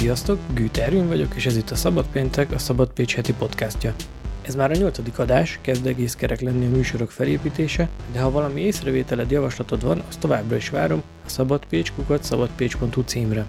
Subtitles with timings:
[0.00, 3.94] Sziasztok, Gűte Ervin vagyok, és ez itt a Szabad Péntek, a Szabad Pécs heti podcastja.
[4.42, 8.60] Ez már a nyolcadik adás, kezd egész kerek lenni a műsorok felépítése, de ha valami
[8.60, 13.46] észrevételed, javaslatod van, azt továbbra is várom a szabadpécs.kukat szabadpécs.hu címre.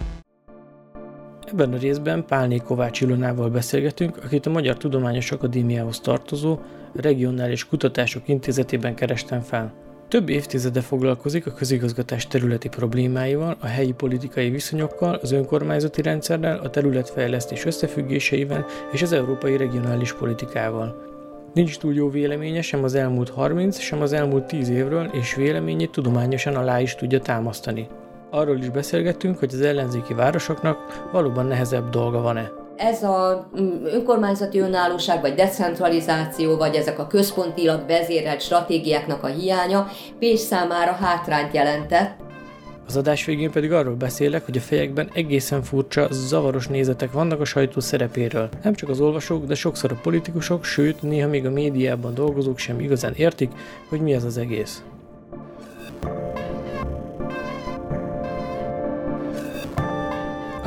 [1.51, 6.59] Ebben a részben Pálné Kovács Ilonával beszélgetünk, akit a Magyar Tudományos Akadémiához tartozó
[6.93, 9.73] Regionális Kutatások Intézetében kerestem fel.
[10.11, 16.69] Több évtizede foglalkozik a közigazgatás területi problémáival, a helyi politikai viszonyokkal, az önkormányzati rendszerrel, a
[16.69, 21.01] területfejlesztés összefüggéseivel és az európai regionális politikával.
[21.53, 25.91] Nincs túl jó véleménye sem az elmúlt 30, sem az elmúlt 10 évről, és véleményét
[25.91, 27.87] tudományosan alá is tudja támasztani.
[28.29, 34.59] Arról is beszélgettünk, hogy az ellenzéki városoknak valóban nehezebb dolga van-e ez a mm, önkormányzati
[34.59, 39.87] önállóság, vagy decentralizáció, vagy ezek a központilag vezérelt stratégiáknak a hiánya
[40.19, 42.19] Pécs számára hátrányt jelentett.
[42.87, 47.45] Az adás végén pedig arról beszélek, hogy a fejekben egészen furcsa, zavaros nézetek vannak a
[47.45, 48.49] sajtó szerepéről.
[48.63, 52.79] Nem csak az olvasók, de sokszor a politikusok, sőt, néha még a médiában dolgozók sem
[52.79, 53.51] igazán értik,
[53.89, 54.83] hogy mi ez az egész.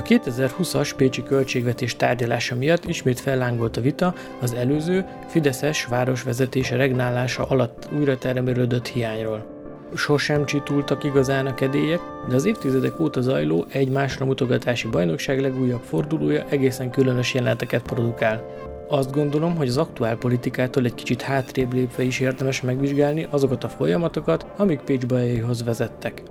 [0.04, 7.88] 2020-as Pécsi költségvetés tárgyalása miatt ismét fellángolt a vita az előző Fideszes városvezetése regnálása alatt
[7.98, 9.46] újra termelődött hiányról.
[9.94, 16.44] Sosem csitultak igazán a kedélyek, de az évtizedek óta zajló egymásra mutogatási bajnokság legújabb fordulója
[16.48, 18.44] egészen különös jeleneteket produkál.
[18.88, 23.68] Azt gondolom, hogy az aktuál politikától egy kicsit hátrébb lépve is érdemes megvizsgálni azokat a
[23.68, 26.22] folyamatokat, amik Pécs bajaihoz vezettek.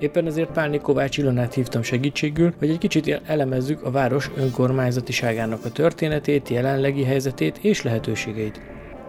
[0.00, 5.70] Éppen ezért Pálni Kovács Ilonát hívtam segítségül, hogy egy kicsit elemezzük a város önkormányzatiságának a
[5.70, 8.60] történetét, jelenlegi helyzetét és lehetőségeit.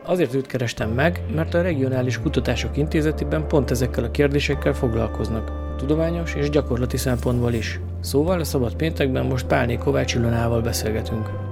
[0.06, 5.76] Azért őt kerestem meg, mert a Regionális Kutatások Intézetében pont ezekkel a kérdésekkel foglalkoznak.
[5.78, 7.80] Tudományos és gyakorlati szempontból is.
[8.00, 11.51] Szóval a szabad péntekben most Pálné Kovács Ilonával beszélgetünk.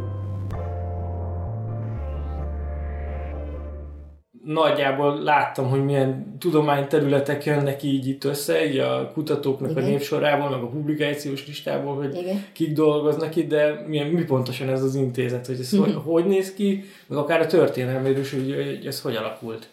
[4.54, 9.84] Nagyjából láttam, hogy milyen tudományterületek jönnek így itt össze, így a kutatóknak Igen.
[9.84, 12.46] a névsorából, meg a publikációs listából, hogy Igen.
[12.54, 16.54] kik dolgoznak itt, de milyen, mi pontosan ez az intézet, hogy ez hogy, hogy néz
[16.54, 19.70] ki, meg akár a történelméről is, hogy, hogy ez hogy alakult.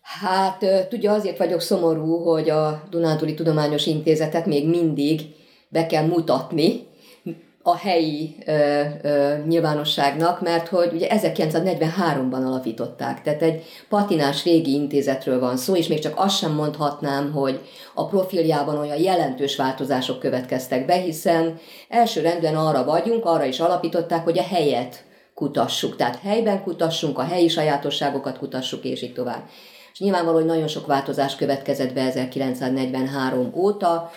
[0.00, 5.20] Hát tudja, azért vagyok szomorú, hogy a Dunántúli Tudományos Intézetet még mindig
[5.68, 6.86] be kell mutatni,
[7.62, 15.40] a helyi ö, ö, nyilvánosságnak, mert hogy ugye 1943-ban alapították, tehát egy patinás régi intézetről
[15.40, 17.60] van szó, és még csak azt sem mondhatnám, hogy
[17.94, 21.58] a profiljában olyan jelentős változások következtek be, hiszen
[21.88, 25.04] első rendben arra vagyunk, arra is alapították, hogy a helyet
[25.34, 29.42] kutassuk, tehát helyben kutassunk, a helyi sajátosságokat kutassuk, és így tovább.
[29.92, 34.10] És nyilvánvaló, hogy nagyon sok változás következett be 1943 óta,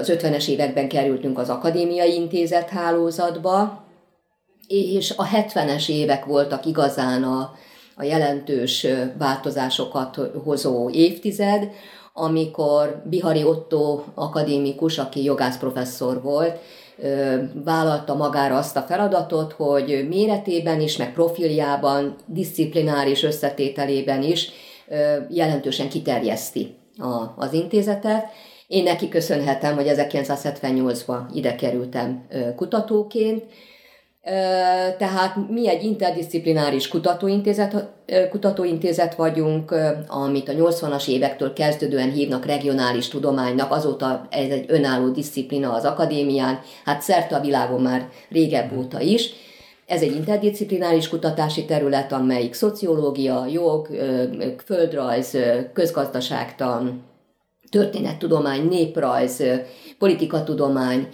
[0.00, 3.84] az 50-es években kerültünk az akadémiai intézet hálózatba,
[4.68, 7.54] és a 70-es évek voltak igazán a,
[7.96, 8.86] a jelentős
[9.18, 11.70] változásokat hozó évtized,
[12.12, 16.58] amikor Bihari Otto akadémikus, aki jogász professzor volt,
[17.64, 24.50] vállalta magára azt a feladatot, hogy méretében is, meg profiljában, disziplináris összetételében is
[25.28, 26.74] jelentősen kiterjeszti
[27.36, 28.24] az intézetet,
[28.66, 33.44] én neki köszönhetem, hogy 1978-ban ide kerültem kutatóként,
[34.98, 37.88] tehát mi egy interdisziplináris kutatóintézet,
[38.30, 39.74] kutatóintézet vagyunk,
[40.06, 46.60] amit a 80-as évektől kezdődően hívnak regionális tudománynak, azóta ez egy önálló disziplina az akadémián,
[46.84, 49.30] hát szerte a világon már régebb óta is.
[49.86, 53.88] Ez egy interdisziplináris kutatási terület, amelyik szociológia, jog,
[54.64, 55.36] földrajz,
[55.72, 57.02] közgazdaságtan,
[57.70, 59.42] történettudomány, néprajz,
[59.98, 61.08] politikatudomány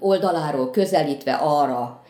[0.00, 2.02] oldaláról közelítve arra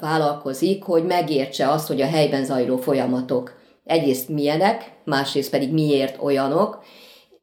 [0.00, 6.82] vállalkozik, hogy megértse azt, hogy a helyben zajló folyamatok egyrészt milyenek, másrészt pedig miért olyanok,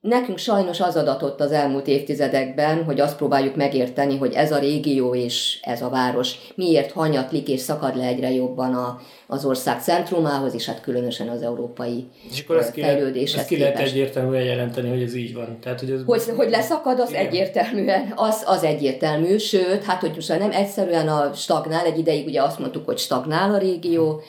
[0.01, 5.15] Nekünk sajnos az adatott az elmúlt évtizedekben, hogy azt próbáljuk megérteni, hogy ez a régió
[5.15, 10.53] és ez a város miért hanyatlik és szakad le egyre jobban a, az ország centrumához,
[10.53, 14.43] és hát különösen az európai és akkor ezt fejlődéshez ki lehet, ezt ki lehet egyértelműen
[14.43, 15.57] jelenteni, hogy ez így van.
[15.61, 17.25] Tehát, hogy, ez hogy, hogy leszakad, az igen.
[17.25, 22.41] egyértelműen, az, az egyértelmű, sőt, hát hogy most nem egyszerűen a stagnál, egy ideig ugye
[22.41, 24.21] azt mondtuk, hogy stagnál a régió,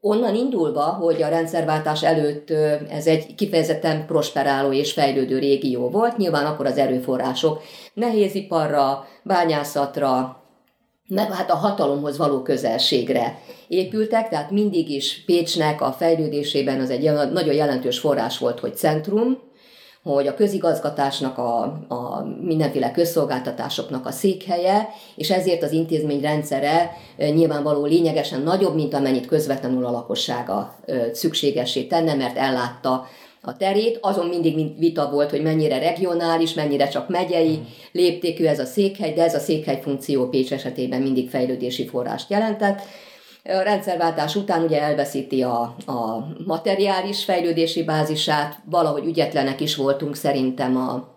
[0.00, 2.50] Onnan indulva, hogy a rendszerváltás előtt
[2.90, 7.62] ez egy kifejezetten prosperáló és fejlődő régió volt, nyilván akkor az erőforrások
[7.94, 10.42] nehéziparra, bányászatra,
[11.08, 13.38] meg hát a hatalomhoz való közelségre
[13.68, 19.38] épültek, tehát mindig is Pécsnek a fejlődésében az egy nagyon jelentős forrás volt, hogy centrum,
[20.02, 27.84] hogy a közigazgatásnak, a, a mindenféle közszolgáltatásoknak a székhelye, és ezért az intézmény rendszere nyilvánvaló
[27.84, 30.74] lényegesen nagyobb, mint amennyit közvetlenül a lakossága
[31.12, 33.06] szükségesé tenne, mert ellátta
[33.42, 33.98] a terét.
[34.00, 37.62] Azon mindig mind vita volt, hogy mennyire regionális, mennyire csak megyei mm.
[37.92, 42.80] léptékű ez a székhely, de ez a székhely funkció Pécs esetében mindig fejlődési forrást jelentett.
[43.44, 50.76] A rendszerváltás után ugye elveszíti a, a materiális fejlődési bázisát, valahogy ügyetlenek is voltunk szerintem
[50.76, 51.12] a,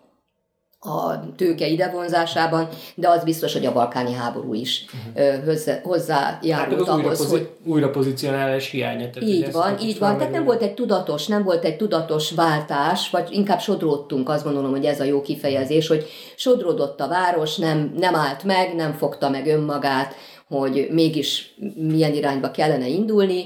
[0.89, 4.85] a tőke idevonzásában, de az biztos, hogy a balkáni háború is
[5.15, 5.81] uh-huh.
[5.83, 7.49] hozzájárult hát ahhoz, hogy...
[7.65, 9.09] Újra pozícionálás hiánya.
[9.09, 10.17] Tehát így van, így van.
[10.17, 14.71] Tehát nem volt egy tudatos, nem volt egy tudatos váltás, vagy inkább sodródtunk, azt gondolom,
[14.71, 16.05] hogy ez a jó kifejezés, hogy
[16.35, 20.15] sodródott a város, nem, nem állt meg, nem fogta meg önmagát,
[20.47, 23.45] hogy mégis milyen irányba kellene indulni.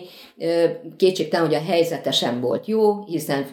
[0.98, 3.46] Kétségtelen, hogy a helyzete sem volt jó, hiszen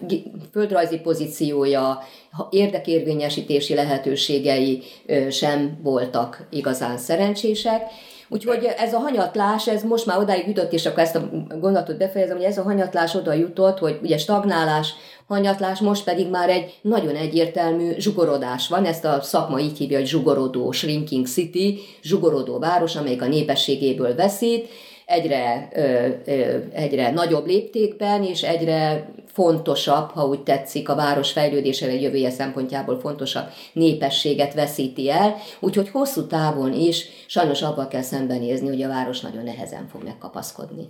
[0.52, 2.02] földrajzi pozíciója,
[2.50, 4.82] érdekérvényesítési lehetőségei
[5.30, 7.82] sem voltak igazán szerencsések.
[8.28, 12.36] Úgyhogy ez a hanyatlás, ez most már odáig jutott, és akkor ezt a gondolatot befejezem,
[12.36, 14.94] hogy ez a hanyatlás oda jutott, hogy ugye stagnálás,
[15.26, 20.06] hanyatlás, most pedig már egy nagyon egyértelmű zsugorodás van, ezt a szakma így hívja, hogy
[20.06, 24.68] zsugorodó, shrinking city, zsugorodó város, amelyik a népességéből veszít,
[25.06, 31.86] egyre, ö, ö, egyre nagyobb léptékben, és egyre fontosabb, ha úgy tetszik, a város fejlődése
[31.86, 38.68] vagy jövője szempontjából fontosabb népességet veszíti el, úgyhogy hosszú távon is sajnos abban kell szembenézni,
[38.68, 40.86] hogy a város nagyon nehezen fog megkapaszkodni.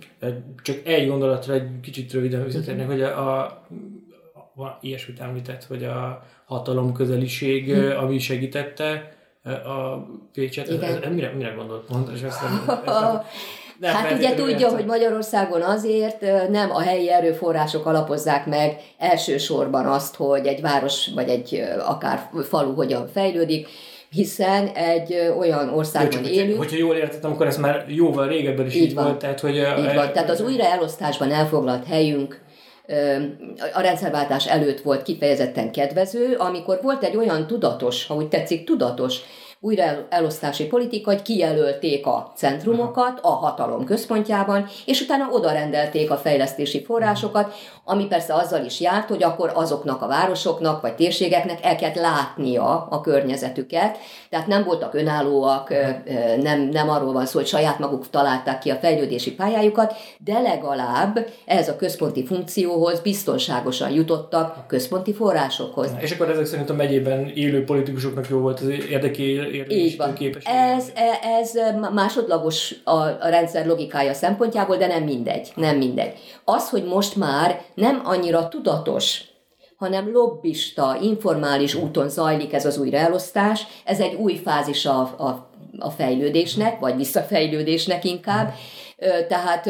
[0.63, 3.67] Csak egy gondolatra, egy kicsit röviden visszatérnek, hogy a, a
[4.81, 8.03] ilyesmit említett, hogy a hatalom közeliség, uh-huh.
[8.03, 10.67] ami segítette a Pécset.
[10.67, 10.83] Igen.
[10.83, 11.89] Ez, ez, mire, mire gondolt?
[12.13, 13.21] És ezt nem, ezt nem,
[13.79, 20.15] nem, hát ugye tudja, hogy Magyarországon azért nem a helyi erőforrások alapozzák meg elsősorban azt,
[20.15, 23.67] hogy egy város vagy egy akár falu hogyan fejlődik,
[24.09, 26.57] hiszen egy olyan országban Jó, élünk.
[26.57, 29.03] Hogyha jól értettem, akkor ez már jóval régebben is így, így van.
[29.03, 29.17] volt.
[29.17, 30.11] Tehát, hogy így van.
[30.13, 32.45] Tehát az újraelosztásban elfoglalt helyünk
[33.73, 39.19] a rendszerváltás előtt volt kifejezetten kedvező, amikor volt egy olyan tudatos, ha úgy tetszik, tudatos
[39.59, 46.83] újraelosztási politika, hogy kijelölték a centrumokat a hatalom központjában, és utána oda rendelték a fejlesztési
[46.83, 51.95] forrásokat, ami persze azzal is járt, hogy akkor azoknak a városoknak vagy térségeknek el kellett
[51.95, 53.97] látnia a környezetüket,
[54.29, 55.73] tehát nem voltak önállóak,
[56.41, 61.27] nem, nem arról van szó, hogy saját maguk találták ki a fejlődési pályájukat, de legalább
[61.45, 65.91] ez a központi funkcióhoz biztonságosan jutottak a központi forrásokhoz.
[65.99, 70.53] És akkor ezek szerint a megyében élő politikusoknak jó volt az érdeki érvényesítő képesség.
[70.53, 70.91] Ez,
[71.21, 71.51] ez
[71.93, 75.51] másodlagos a, a rendszer logikája szempontjából, de nem mindegy.
[75.55, 76.13] Nem mindegy.
[76.43, 79.21] Az, hogy most már nem annyira tudatos
[79.77, 83.67] hanem lobbista, informális úton zajlik ez az újraelosztás.
[83.85, 85.49] Ez egy új fázis a, a,
[85.79, 88.53] a fejlődésnek, vagy visszafejlődésnek inkább.
[89.27, 89.69] Tehát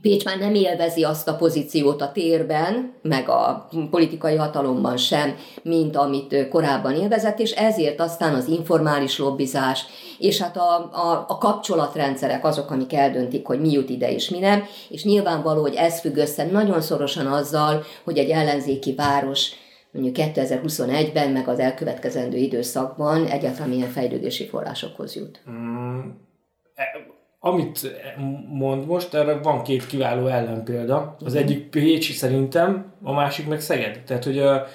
[0.00, 5.96] Pécs már nem élvezi azt a pozíciót a térben, meg a politikai hatalomban sem, mint
[5.96, 9.86] amit korábban élvezett, és ezért aztán az informális lobbizás,
[10.18, 14.38] és hát a, a, a kapcsolatrendszerek azok, amik eldöntik, hogy mi jut ide és mi
[14.38, 19.50] nem, és nyilvánvaló, hogy ez függ össze nagyon szorosan azzal, hogy egy ellenzéki város
[19.90, 25.40] mondjuk 2021-ben, meg az elkövetkezendő időszakban egyáltalán milyen fejlődési forrásokhoz jut.
[25.50, 26.00] Mm
[27.46, 28.02] amit
[28.48, 31.16] mond most, erre van két kiváló ellenpélda.
[31.24, 31.42] Az mhm.
[31.42, 34.02] egyik Pécsi szerintem, a másik meg Szeged.
[34.06, 34.66] Tehát, hogy a,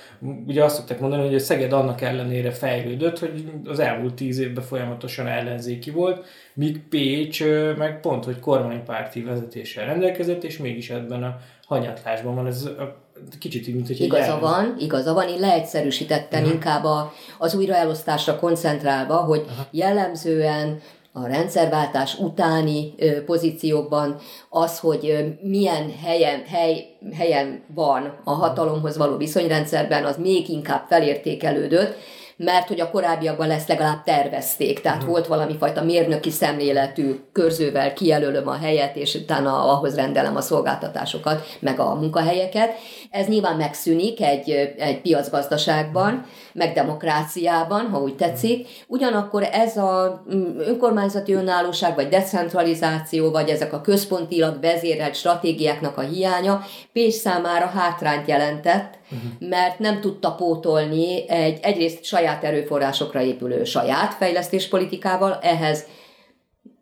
[0.47, 4.63] ugye azt szokták mondani, hogy a Szeged annak ellenére fejlődött, hogy az elmúlt tíz évben
[4.63, 7.43] folyamatosan ellenzéki volt, míg Pécs
[7.77, 12.47] meg pont, hogy kormánypárti vezetéssel rendelkezett, és mégis ebben a hanyatlásban van.
[12.47, 12.95] Ez a,
[13.39, 15.27] kicsit így, mint hogy Igaza egy van, igaza van.
[15.27, 16.53] Én leegyszerűsítettem uh-huh.
[16.55, 19.65] inkább a, az újraelosztásra koncentrálva, hogy uh-huh.
[19.71, 20.79] jellemzően
[21.11, 22.93] a rendszerváltás utáni
[23.25, 30.85] pozíciókban az, hogy milyen helyen, hely, helyen van a hatalomhoz való viszonyrendszerben, az még inkább
[30.87, 31.95] felértékelődött,
[32.43, 35.11] mert hogy a korábbiakban ezt legalább tervezték, tehát uh-huh.
[35.11, 41.45] volt valami fajta mérnöki szemléletű körzővel kijelölöm a helyet, és utána ahhoz rendelem a szolgáltatásokat,
[41.59, 42.71] meg a munkahelyeket.
[43.09, 48.67] Ez nyilván megszűnik egy, egy piacgazdaságban, meg demokráciában, ha úgy tetszik.
[48.87, 56.01] Ugyanakkor ez a mm, önkormányzati önállóság, vagy decentralizáció, vagy ezek a központilag vezérelt stratégiáknak a
[56.01, 56.61] hiánya
[56.93, 59.49] Pécs számára hátrányt jelentett, uh-huh.
[59.49, 65.85] mert nem tudta pótolni egy egyrészt saját erőforrásokra épülő saját fejlesztéspolitikával, ehhez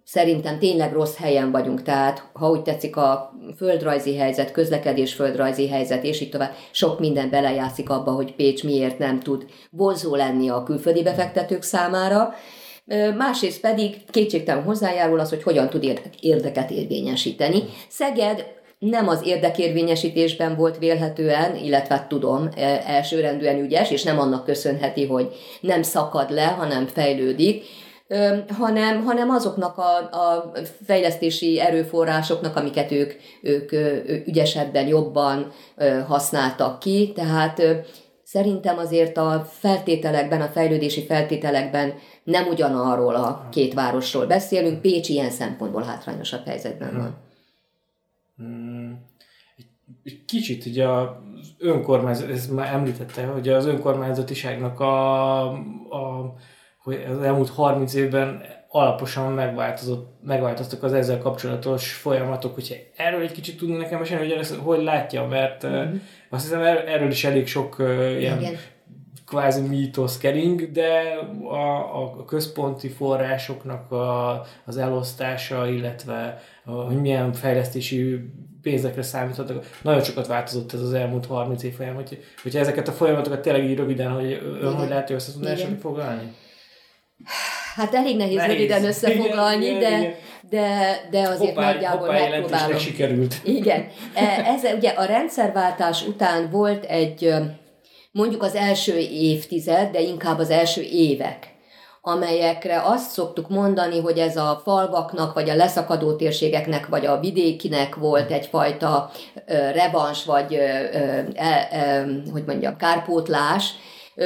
[0.03, 6.03] szerintem tényleg rossz helyen vagyunk, tehát ha úgy tetszik a földrajzi helyzet, közlekedés földrajzi helyzet,
[6.03, 10.63] és így tovább, sok minden belejátszik abba, hogy Pécs miért nem tud vonzó lenni a
[10.63, 12.33] külföldi befektetők számára,
[13.17, 17.63] másrészt pedig kétségtelen hozzájárul az, hogy hogyan tud érdeket érvényesíteni.
[17.89, 18.45] Szeged
[18.79, 22.49] nem az érdekérvényesítésben volt vélhetően, illetve hát tudom,
[22.85, 27.63] elsőrendűen ügyes, és nem annak köszönheti, hogy nem szakad le, hanem fejlődik,
[28.57, 30.51] hanem, hanem azoknak a, a
[30.85, 33.71] fejlesztési erőforrásoknak, amiket ők, ők
[34.27, 35.51] ügyesebben, jobban
[36.07, 37.11] használtak ki.
[37.15, 37.61] Tehát
[38.23, 41.93] szerintem azért a feltételekben, a fejlődési feltételekben
[42.23, 44.81] nem ugyanarról a két városról beszélünk.
[44.81, 47.26] Pécs ilyen szempontból hátrányosabb helyzetben van.
[48.37, 49.05] Hmm.
[50.03, 51.07] Egy kicsit ugye az
[51.57, 55.41] önkormányzat, ezt már említette, hogy az önkormányzatiságnak a,
[55.89, 56.33] a
[56.83, 63.31] hogy az elmúlt 30 évben alaposan megváltozott, megváltoztak az ezzel kapcsolatos folyamatok, hogyha erről egy
[63.31, 65.95] kicsit tudni nekem mesélni, hogy ezt hogy látja, mert mm-hmm.
[66.29, 68.55] azt hiszem er, erről is elég sok uh, ilyen Igen.
[69.27, 71.19] Kvázi mítosz kering, de
[71.49, 78.19] a, a központi forrásoknak a, az elosztása, illetve a, hogy milyen fejlesztési
[78.61, 79.65] pénzekre számíthatok.
[79.81, 83.63] Nagyon sokat változott ez az elmúlt 30 év folyam, hogy, hogyha ezeket a folyamatokat tényleg
[83.63, 86.35] így röviden, hogy ön hogy látja össze tudná foglalni?
[87.75, 88.53] Hát elég nehéz, nehéz.
[88.53, 90.13] röviden összefoglalni, igen, de, igen.
[90.49, 92.77] de, de azért hoppá, nagyjából hoppá megpróbálom.
[92.77, 93.35] sikerült.
[93.43, 93.87] Igen.
[94.13, 97.33] E, ez ugye a rendszerváltás után volt egy,
[98.17, 101.55] mondjuk az első évtized, de inkább az első évek,
[102.01, 107.95] amelyekre azt szoktuk mondani, hogy ez a falvaknak, vagy a leszakadó térségeknek, vagy a vidékinek
[107.95, 109.11] volt egyfajta
[109.73, 110.53] revans, vagy
[111.33, 113.73] e, hogy mondjam, kárpótlás,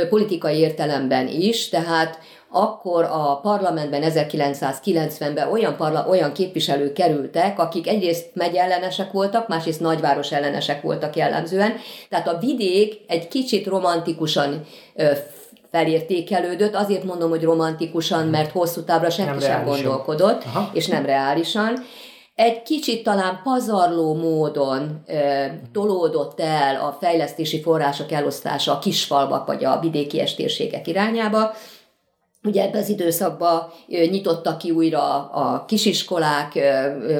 [0.09, 2.19] politikai értelemben is, tehát
[2.53, 10.31] akkor a parlamentben 1990-ben olyan, parla, olyan képviselők kerültek, akik egyrészt ellenesek voltak, másrészt nagyváros
[10.31, 11.73] ellenesek voltak jellemzően.
[12.09, 14.65] Tehát a vidék egy kicsit romantikusan
[15.71, 20.69] felértékelődött, azért mondom, hogy romantikusan, mert hosszú távra senki sem gondolkodott, Aha.
[20.73, 21.83] és nem reálisan.
[22.35, 29.65] Egy kicsit talán pazarló módon e, tolódott el a fejlesztési források elosztása a kisfalvak vagy
[29.65, 31.53] a vidéki estérségek irányába,
[32.43, 36.59] Ugye ebben az időszakban nyitottak ki újra a kisiskolák,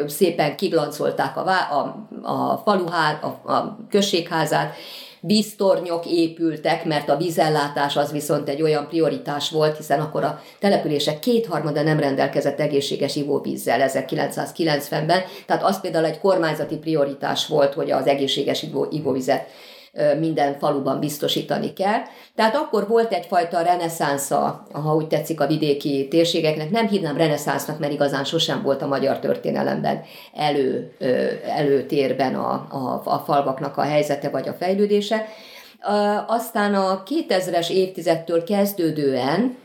[0.08, 4.76] szépen kiglancolták a, a, a faluhát, a, a községházát,
[5.20, 11.20] víztornyok épültek, mert a vízellátás az viszont egy olyan prioritás volt, hiszen akkor a települések
[11.20, 18.08] kétharmada nem rendelkezett egészséges ivóvízzel 1990-ben, tehát az például egy kormányzati prioritás volt, hogy az
[18.08, 19.48] egészséges ivóvizet
[20.20, 22.00] minden faluban biztosítani kell.
[22.36, 27.94] Tehát akkor volt egyfajta reneszánsza, ha úgy tetszik a vidéki térségeknek, nem hívnám reneszánsznak, mert
[27.94, 30.96] igazán sosem volt a magyar történelemben elő,
[31.46, 35.26] előtérben a, a, a falvaknak a helyzete vagy a fejlődése.
[36.28, 39.58] Aztán a 2000-es évtizedtől kezdődően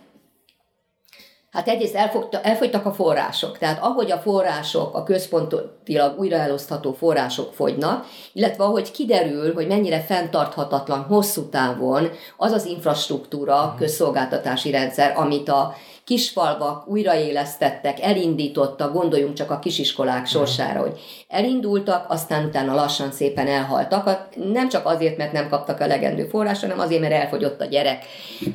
[1.56, 8.06] Hát egyrészt elfogta, elfogytak a források, tehát ahogy a források, a központilag újraelosztható források fogynak,
[8.32, 15.74] illetve ahogy kiderül, hogy mennyire fenntarthatatlan hosszú távon az az infrastruktúra, közszolgáltatási rendszer, amit a
[16.04, 24.28] kisfalvak újraélesztettek, elindítottak, gondoljunk csak a kisiskolák sorsára, hogy elindultak, aztán utána lassan szépen elhaltak,
[24.52, 28.04] nem csak azért, mert nem kaptak elegendő forrás, hanem azért, mert elfogyott a gyerek.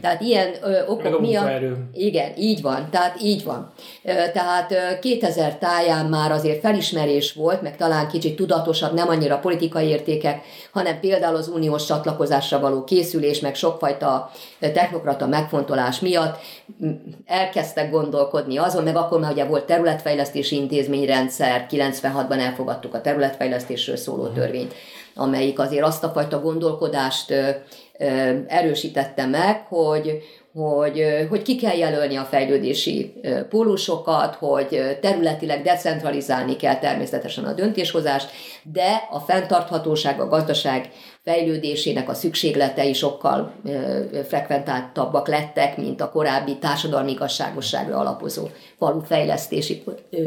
[0.01, 1.61] Tehát ilyen ö, okok miatt...
[1.93, 3.71] Igen, így van, tehát így van.
[4.03, 9.39] Ö, tehát ö, 2000 táján már azért felismerés volt, meg talán kicsit tudatosabb, nem annyira
[9.39, 16.39] politikai értékek, hanem például az uniós csatlakozásra való készülés, meg sokfajta technokrata megfontolás miatt
[17.25, 24.23] elkezdtek gondolkodni azon, meg akkor már ugye volt területfejlesztési intézményrendszer, 96-ban elfogadtuk a területfejlesztésről szóló
[24.23, 24.33] mhm.
[24.33, 24.73] törvényt,
[25.15, 27.33] amelyik azért azt a fajta gondolkodást
[28.47, 30.21] erősítette meg, hogy,
[30.53, 33.13] hogy, hogy ki kell jelölni a fejlődési
[33.49, 38.29] pólusokat, hogy területileg decentralizálni kell természetesen a döntéshozást,
[38.63, 40.89] de a fenntarthatóság, a gazdaság
[41.23, 43.53] fejlődésének a szükségletei sokkal
[44.27, 49.83] frekventáltabbak lettek, mint a korábbi társadalmi igazságosságra alapozó falufejlesztési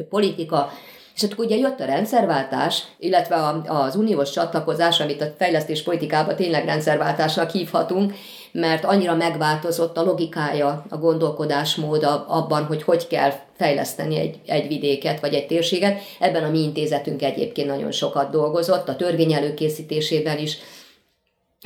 [0.08, 0.70] politika.
[1.14, 6.64] És akkor ugye jött a rendszerváltás, illetve az uniós csatlakozás, amit a fejlesztés politikában tényleg
[6.64, 8.12] rendszerváltásnak hívhatunk,
[8.52, 15.20] mert annyira megváltozott a logikája, a gondolkodásmód abban, hogy hogy kell fejleszteni egy, egy vidéket
[15.20, 16.00] vagy egy térséget.
[16.18, 20.58] Ebben a mi intézetünk egyébként nagyon sokat dolgozott, a törvény előkészítésében is,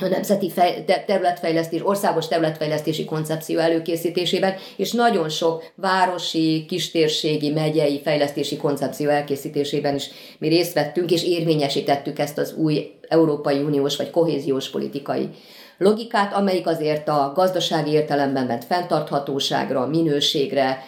[0.01, 8.57] a nemzeti fej, területfejlesztés, országos területfejlesztési koncepció előkészítésében, és nagyon sok városi, kistérségi, megyei fejlesztési
[8.57, 14.69] koncepció elkészítésében is mi részt vettünk, és érvényesítettük ezt az új Európai Uniós vagy kohéziós
[14.69, 15.29] politikai
[15.77, 20.83] logikát, amelyik azért a gazdasági értelemben vett fenntarthatóságra, minőségre,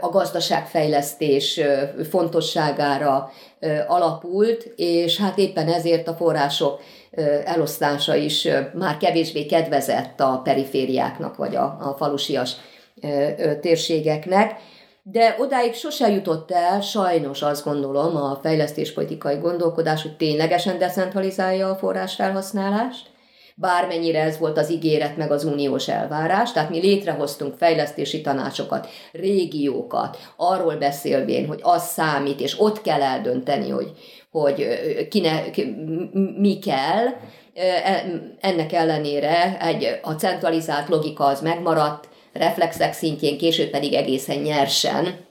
[0.00, 1.60] a gazdaságfejlesztés
[2.10, 3.30] fontosságára
[3.86, 6.80] alapult, és hát éppen ezért a források
[7.44, 12.52] elosztása is már kevésbé kedvezett a perifériáknak, vagy a, a falusias
[13.60, 14.60] térségeknek.
[15.02, 21.76] De odáig sose jutott el, sajnos azt gondolom, a fejlesztéspolitikai gondolkodás, hogy ténylegesen decentralizálja a
[21.76, 23.06] forrásfelhasználást,
[23.54, 30.18] bármennyire ez volt az ígéret meg az uniós elvárás, tehát mi létrehoztunk fejlesztési tanácsokat, régiókat,
[30.36, 33.92] arról beszélvén, hogy az számít, és ott kell eldönteni, hogy,
[34.30, 34.66] hogy
[35.10, 35.44] kine,
[36.38, 37.06] mi kell,
[37.54, 38.04] e,
[38.40, 45.26] ennek ellenére egy, a centralizált logika az megmaradt, reflexek szintjén, később pedig egészen nyersen,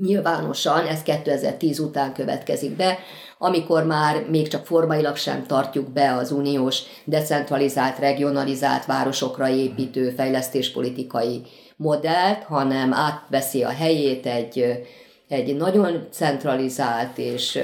[0.00, 2.98] nyilvánosan, ez 2010 után következik be,
[3.38, 11.42] amikor már még csak formailag sem tartjuk be az uniós decentralizált, regionalizált városokra építő fejlesztéspolitikai
[11.76, 14.86] modellt, hanem átveszi a helyét egy,
[15.28, 17.58] egy nagyon centralizált és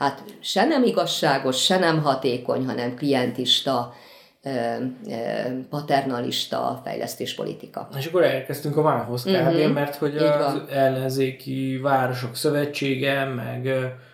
[0.00, 3.92] hát se nem igazságos, se nem hatékony, hanem klientista,
[5.68, 7.88] paternalista fejlesztéspolitika.
[7.98, 9.72] És akkor elkezdtünk a vához kb., uh-huh.
[9.72, 13.68] mert hogy az ellenzéki városok szövetsége, meg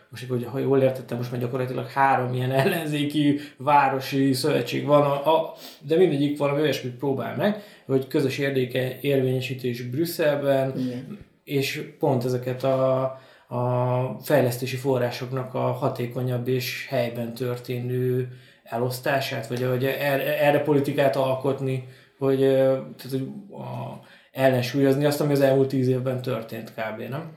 [0.09, 5.35] most hogy ha jól értettem, most már gyakorlatilag három ilyen ellenzéki városi szövetség van, a,
[5.35, 11.19] a, de mindegyik valami olyasmit próbál meg, hogy közös érdéke érvényesítés Brüsszelben, Igen.
[11.45, 18.29] és pont ezeket a, a fejlesztési forrásoknak a hatékonyabb és helyben történő
[18.63, 21.89] elosztását, vagy hogy erre, erre politikát alkotni,
[22.19, 24.01] hogy, tehát, hogy a,
[24.33, 27.01] ellensúlyozni azt, ami az elmúlt tíz évben történt kb.
[27.09, 27.37] nem?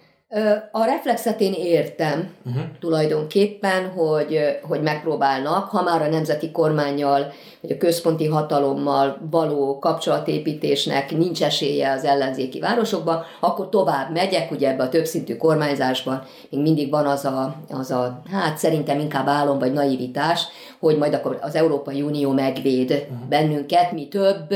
[0.71, 2.63] A reflexet én értem uh-huh.
[2.79, 11.11] tulajdonképpen, hogy, hogy megpróbálnak, ha már a nemzeti kormányjal, vagy a központi hatalommal való kapcsolatépítésnek
[11.17, 16.89] nincs esélye az ellenzéki városokban, akkor tovább megyek, ugye ebbe a többszintű kormányzásban még mindig
[16.89, 20.47] van az a, az a, hát szerintem inkább álom vagy naivitás,
[20.79, 23.27] hogy majd akkor az Európai Unió megvéd uh-huh.
[23.29, 24.53] bennünket, mi több,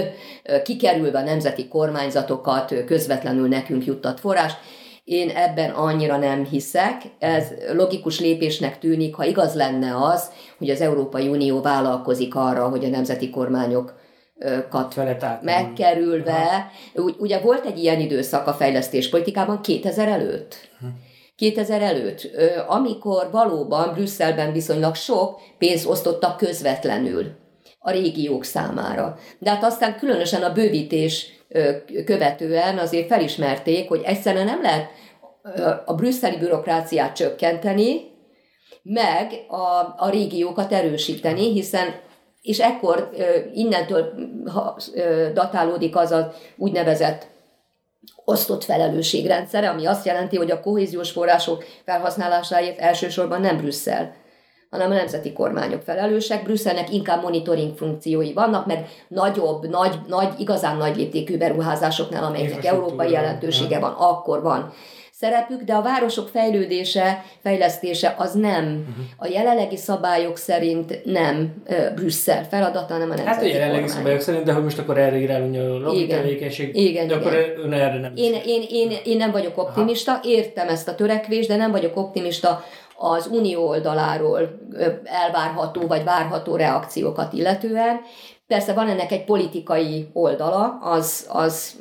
[0.63, 4.53] kikerülve a nemzeti kormányzatokat közvetlenül nekünk juttat forrás,
[5.03, 7.01] én ebben annyira nem hiszek.
[7.19, 12.85] Ez logikus lépésnek tűnik, ha igaz lenne az, hogy az Európai Unió vállalkozik arra, hogy
[12.85, 14.01] a nemzeti kormányok
[15.41, 16.71] megkerülve.
[17.17, 20.55] Ugye volt egy ilyen időszak a fejlesztéspolitikában 2000 előtt.
[21.35, 22.29] 2000 előtt,
[22.67, 27.25] amikor valóban Brüsszelben viszonylag sok pénzt osztottak közvetlenül
[27.79, 29.17] a régiók számára.
[29.39, 31.42] De hát aztán különösen a bővítés
[32.05, 34.89] követően azért felismerték, hogy egyszerűen nem lehet
[35.85, 38.11] a brüsszeli bürokráciát csökkenteni,
[38.83, 41.95] meg a, a régiókat erősíteni, hiszen
[42.41, 43.09] és ekkor
[43.53, 44.13] innentől
[45.33, 46.25] datálódik az az
[46.57, 47.27] úgynevezett
[48.25, 54.15] osztott felelősségrendszere, ami azt jelenti, hogy a kohéziós források felhasználásáért elsősorban nem Brüsszel
[54.73, 56.43] hanem a nemzeti kormányok felelősek.
[56.43, 63.11] Brüsszelnek inkább monitoring funkciói vannak, meg nagyobb, nagy, nagy igazán nagy léptékű beruházásoknál, amelyeknek európai
[63.11, 64.73] jelentősége van, akkor van
[65.23, 68.63] szerepük, de a városok fejlődése, fejlesztése az nem.
[68.63, 69.05] Uh-huh.
[69.17, 73.97] A jelenlegi szabályok szerint nem uh, Brüsszel feladata, hanem a nemzeti Hát a jelenlegi kormány.
[73.97, 76.21] szabályok szerint, de hogy most akkor erre irányulni a igen.
[76.21, 77.27] tevékenység, igen, de igen.
[77.27, 80.21] akkor ön erre nem én, én, én, én nem vagyok optimista, Aha.
[80.23, 82.63] értem ezt a törekvést, de nem vagyok optimista
[83.03, 84.59] az unió oldaláról
[85.03, 87.99] elvárható vagy várható reakciókat illetően.
[88.47, 91.75] Persze van ennek egy politikai oldala, az, az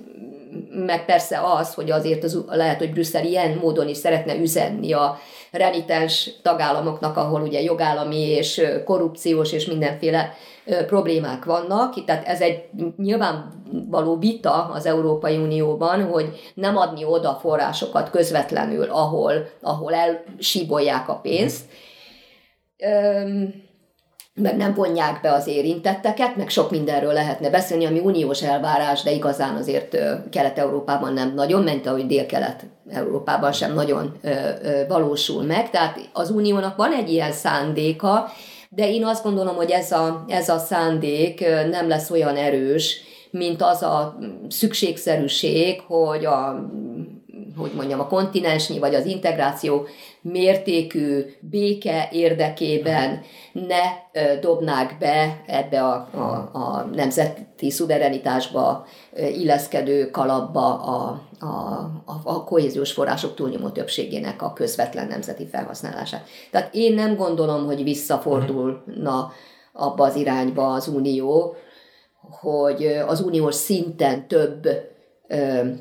[0.71, 5.19] meg persze az, hogy azért az, lehet, hogy Brüsszel ilyen módon is szeretne üzenni a
[5.53, 10.35] renitens tagállamoknak, ahol ugye jogállami és korrupciós és mindenféle
[10.87, 12.05] problémák vannak.
[12.05, 12.65] Tehát ez egy
[12.97, 21.15] nyilvánvaló vita az Európai Unióban, hogy nem adni oda forrásokat közvetlenül, ahol, ahol elsíbolják a
[21.15, 21.65] pénzt.
[23.25, 23.71] Üm,
[24.35, 29.11] meg nem vonják be az érintetteket, meg sok mindenről lehetne beszélni, ami uniós elvárás, de
[29.11, 29.97] igazán azért
[30.31, 34.17] Kelet-Európában nem nagyon, ment, ahogy Dél-Kelet-Európában sem nagyon
[34.89, 35.71] valósul meg.
[35.71, 38.33] Tehát az uniónak van egy ilyen szándéka,
[38.69, 43.63] de én azt gondolom, hogy ez a, ez a szándék nem lesz olyan erős, mint
[43.63, 44.19] az a
[44.49, 46.71] szükségszerűség, hogy a
[47.57, 49.87] hogy mondjam, a kontinensnyi vagy az integráció
[50.21, 53.81] mértékű béke érdekében ne
[54.41, 61.47] dobnák be ebbe a, a, a nemzeti szuverenitásba illeszkedő kalapba a, a,
[62.05, 66.29] a, a kohéziós források túlnyomó többségének a közvetlen nemzeti felhasználását.
[66.51, 69.33] Tehát én nem gondolom, hogy visszafordulna
[69.73, 71.57] abba az irányba az Unió,
[72.31, 74.69] hogy az uniós szinten több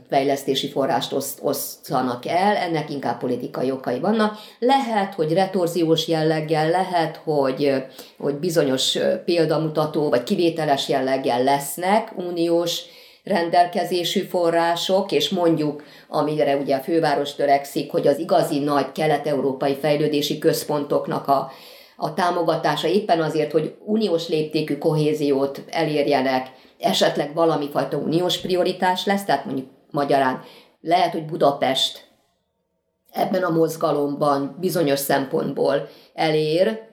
[0.10, 4.38] fejlesztési forrást oszt, osztanak el, ennek inkább politikai okai vannak.
[4.60, 7.84] Lehet, hogy retorziós jelleggel, lehet, hogy,
[8.18, 12.82] hogy bizonyos példamutató vagy kivételes jelleggel lesznek uniós
[13.24, 20.38] rendelkezésű források, és mondjuk, amire ugye a főváros törekszik, hogy az igazi nagy kelet-európai fejlődési
[20.38, 21.52] központoknak a,
[21.98, 26.48] a támogatása éppen azért, hogy uniós léptékű kohéziót elérjenek,
[26.82, 30.42] esetleg valami fajta uniós prioritás lesz, tehát mondjuk magyarán
[30.82, 32.10] lehet, hogy Budapest
[33.12, 36.90] ebben a mozgalomban bizonyos szempontból elér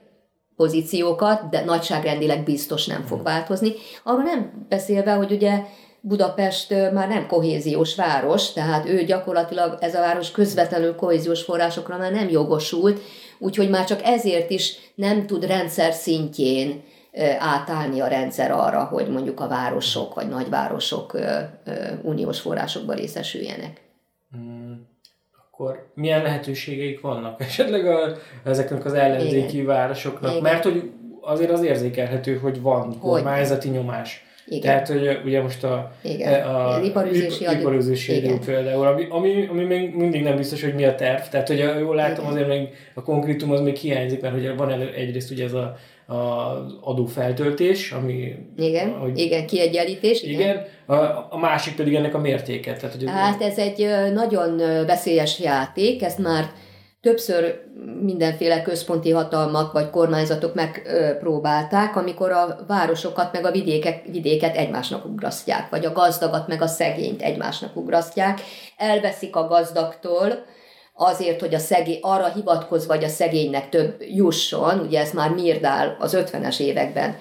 [0.57, 3.73] pozíciókat, de nagyságrendileg biztos nem fog változni.
[4.05, 5.63] Arról nem beszélve, hogy ugye
[6.01, 12.13] Budapest már nem kohéziós város, tehát ő gyakorlatilag ez a város közvetlenül kohéziós forrásokra már
[12.13, 13.01] nem jogosult,
[13.39, 16.83] úgyhogy már csak ezért is nem tud rendszer szintjén
[17.39, 21.19] átállni a rendszer arra, hogy mondjuk a városok vagy nagyvárosok
[22.03, 23.81] uniós forrásokba részesüljenek.
[24.31, 24.87] Hmm.
[25.51, 29.67] Akkor milyen lehetőségeik vannak esetleg a, ezeknek az ellenzéki Igen.
[29.67, 30.31] városoknak?
[30.31, 30.43] Igen.
[30.43, 30.91] Mert hogy
[31.21, 34.27] azért az érzékelhető, hogy van kormányzati nyomás.
[34.51, 34.61] Igen.
[34.61, 36.43] Tehát, hogy ugye most a, Igen.
[36.43, 40.95] a, a iparüzési, iparüzési például, ami, ami, ami még mindig nem biztos, hogy mi a
[40.95, 41.21] terv.
[41.31, 42.37] Tehát, hogy jól látom, Igen.
[42.37, 45.77] azért még a konkrétum az még hiányzik, mert ugye van elő, egyrészt ugye ez a
[46.11, 48.35] az adófeltöltés, ami...
[48.57, 50.23] Igen, hogy, igen kiegyenlítés.
[50.23, 50.95] Igen, igen a,
[51.31, 52.73] a másik pedig ennek a mértéke.
[52.73, 56.51] Tehát, hogy hát ez egy nagyon veszélyes játék, ezt már
[57.01, 57.61] többször
[58.01, 65.71] mindenféle központi hatalmak vagy kormányzatok megpróbálták, amikor a városokat meg a vidékek, vidéket egymásnak ugrasztják,
[65.71, 68.41] vagy a gazdagat meg a szegényt egymásnak ugrasztják,
[68.77, 70.45] elveszik a gazdagtól,
[71.01, 75.97] azért, hogy a szegény, arra hivatkozva, hogy a szegénynek több jusson, ugye ez már Mirdál
[76.01, 77.17] az 50-es években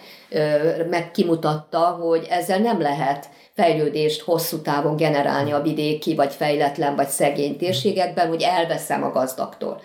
[0.89, 7.07] meg kimutatta, hogy ezzel nem lehet fejlődést hosszú távon generálni a vidéki, vagy fejletlen, vagy
[7.07, 9.81] szegény térségekben, hogy elveszem a gazdagtól.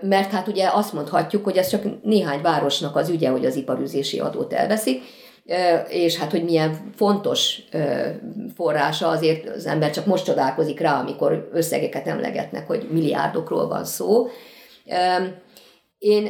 [0.00, 4.18] Mert hát ugye azt mondhatjuk, hogy ez csak néhány városnak az ügye, hogy az iparüzési
[4.18, 5.02] adót elveszik,
[5.88, 7.62] és hát, hogy milyen fontos
[8.54, 14.26] forrása, azért az ember csak most csodálkozik rá, amikor összegeket emlegetnek, hogy milliárdokról van szó.
[15.98, 16.28] Én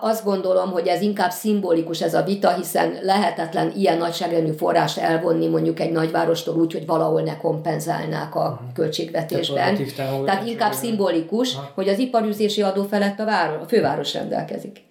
[0.00, 5.46] azt gondolom, hogy ez inkább szimbolikus ez a vita, hiszen lehetetlen ilyen nagyságrendű forrást elvonni
[5.46, 8.72] mondjuk egy nagyvárostól úgy, hogy valahol ne kompenzálnák a mhm.
[8.74, 9.78] költségvetésben.
[10.24, 14.88] Tehát, inkább szimbolikus, hogy az iparüzési adó felett a, város, a főváros rendelkezik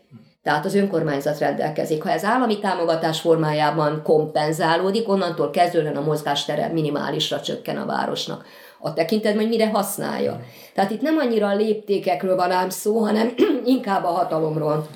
[0.50, 2.04] tehát az önkormányzat rendelkezik.
[2.04, 8.46] Ha ez állami támogatás formájában kompenzálódik, onnantól kezdően a mozgástere minimálisra csökken a városnak.
[8.80, 10.40] A tekintetben, hogy mire használja.
[10.74, 13.34] Tehát itt nem annyira a léptékekről van ám szó, hanem
[13.76, 14.88] inkább a hatalomról.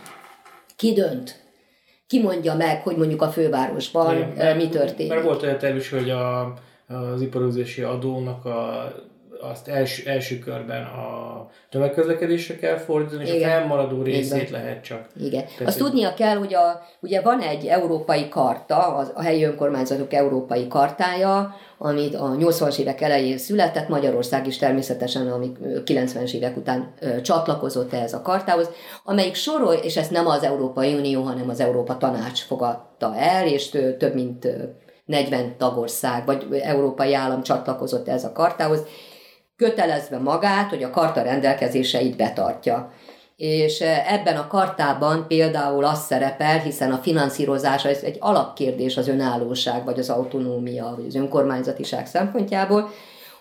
[0.76, 1.42] Ki dönt?
[2.08, 5.12] Ki mondja meg, hogy mondjuk a fővárosban Igen, mi történik?
[5.12, 6.54] Mert volt olyan tervis, hogy a,
[6.88, 8.92] az iparozési adónak a
[9.52, 13.50] azt első, első körben a tömegközlekedésre kell fordítani, és Igen.
[13.50, 14.62] a fennmaradó részét Igen.
[14.62, 15.08] lehet csak.
[15.20, 15.46] Igen.
[15.46, 20.14] Tehát, azt tudnia kell, hogy a, ugye van egy európai karta, az, a helyi önkormányzatok
[20.14, 25.52] európai kartája, amit a 80-as évek elején született, Magyarország is természetesen, ami
[25.86, 28.70] 90-es évek után ö, csatlakozott ehhez a kartához,
[29.04, 33.70] amelyik sorol, és ezt nem az Európai Unió, hanem az Európa Tanács fogadta el, és
[33.98, 34.48] több mint
[35.06, 38.84] 40 tagország, vagy európai állam csatlakozott ez a kartához,
[39.56, 42.92] kötelezve magát, hogy a karta rendelkezéseit betartja.
[43.36, 49.08] És eh, ebben a kartában például az szerepel, hiszen a finanszírozása ez egy alapkérdés az
[49.08, 52.90] önállóság, vagy az autonómia, vagy az önkormányzatiság szempontjából,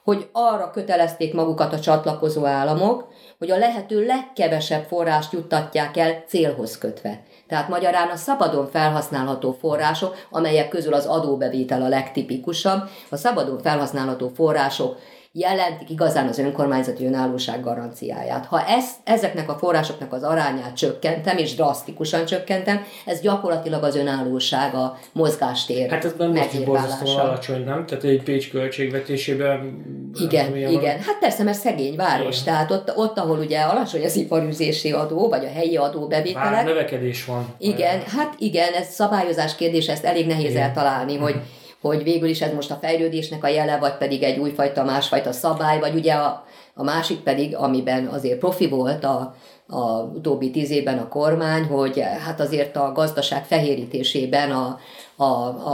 [0.05, 6.79] hogy arra kötelezték magukat a csatlakozó államok, hogy a lehető legkevesebb forrást juttatják el célhoz
[6.79, 7.23] kötve.
[7.49, 14.29] Tehát magyarán a szabadon felhasználható források, amelyek közül az adóbevétel a legtipikusabb, a szabadon felhasználható
[14.35, 14.99] források
[15.33, 18.47] jelentik igazán az önkormányzati önállóság garanciáját.
[18.47, 24.75] Ha ezt, ezeknek a forrásoknak az arányát csökkentem, és drasztikusan csökkentem, ez gyakorlatilag az önállóság,
[24.75, 27.87] a mozgástér Hát ez nem most borzasztó alacsony, nem?
[27.87, 29.85] Tehát egy Pécs költségvetésében...
[30.21, 30.99] Igen, igen.
[30.99, 32.55] Hát persze, mert szegény város, igen.
[32.55, 36.51] tehát ott, ott, ahol ugye alacsony az iparüzési adó, vagy a helyi adó bevételek.
[36.51, 37.55] Bár növekedés van.
[37.59, 40.63] Igen, hát igen, ez szabályozás kérdés, ezt elég nehéz igen.
[40.63, 41.35] eltalálni, hogy
[41.83, 45.79] hogy végül is ez most a fejlődésnek a jele, vagy pedig egy újfajta, másfajta szabály,
[45.79, 49.35] vagy ugye a A másik pedig, amiben azért profi volt a,
[49.67, 54.79] a utóbbi tíz évben a kormány, hogy hát azért a gazdaság fehérítésében a,
[55.17, 55.25] a,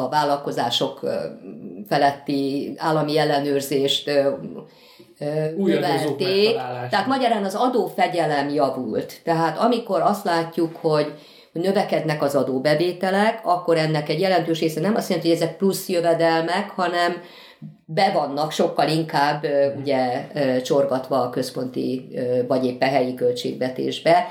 [0.03, 1.01] a vállalkozások
[1.89, 4.11] feletti állami ellenőrzést
[5.57, 6.57] növelték.
[6.91, 9.21] Tehát magyarán az adófegyelem javult.
[9.25, 11.13] Tehát amikor azt látjuk, hogy
[11.61, 16.71] növekednek az adóbevételek, akkor ennek egy jelentős része nem azt jelenti, hogy ezek plusz jövedelmek,
[16.71, 17.13] hanem
[17.85, 19.47] be vannak sokkal inkább
[19.81, 20.27] ugye
[20.63, 22.09] csorgatva a központi
[22.47, 24.27] vagy éppen helyi költségvetésbe,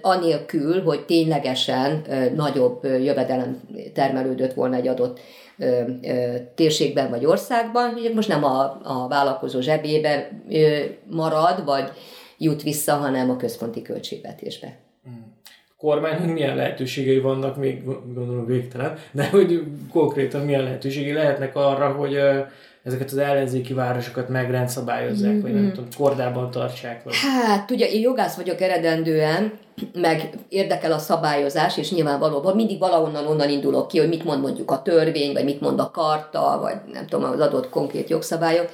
[0.00, 3.60] anélkül, hogy ténylegesen nagyobb jövedelem
[3.94, 5.20] termelődött volna egy adott
[6.54, 7.94] térségben vagy országban.
[7.94, 10.30] Ugye most nem a, a vállalkozó zsebébe
[11.10, 11.90] marad, vagy
[12.38, 14.87] jut vissza, hanem a központi költségvetésbe.
[15.78, 19.62] Kormánynak milyen lehetőségei vannak, még gondolom végtelen, de hogy
[19.92, 22.18] konkrétan milyen lehetőségei lehetnek arra, hogy
[22.82, 25.40] ezeket az ellenzéki városokat megrendszabályozzák, mm-hmm.
[25.40, 27.04] vagy nem tudom, kordában tartsák?
[27.04, 27.14] Vagy...
[27.14, 29.52] Hát, ugye én jogász vagyok eredendően,
[29.92, 34.70] meg érdekel a szabályozás, és nyilvánvalóan mindig valahonnan onnan indulok ki, hogy mit mond mondjuk
[34.70, 38.70] a törvény, vagy mit mond a karta, vagy nem tudom, az adott konkrét jogszabályok,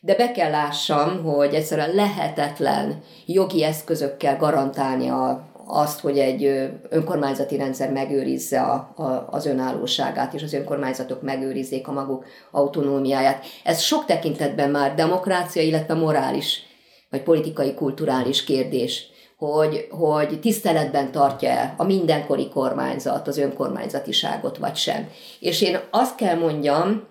[0.00, 7.56] de be kell lássam, hogy egyszerűen lehetetlen jogi eszközökkel garantálni a, azt, hogy egy önkormányzati
[7.56, 13.44] rendszer megőrizze a, a, az önállóságát, és az önkormányzatok megőrizzék a maguk autonómiáját.
[13.64, 16.62] Ez sok tekintetben már demokrácia, illetve morális,
[17.10, 25.08] vagy politikai, kulturális kérdés, hogy, hogy tiszteletben tartja-e a mindenkori kormányzat az önkormányzatiságot, vagy sem.
[25.40, 27.06] És én azt kell mondjam,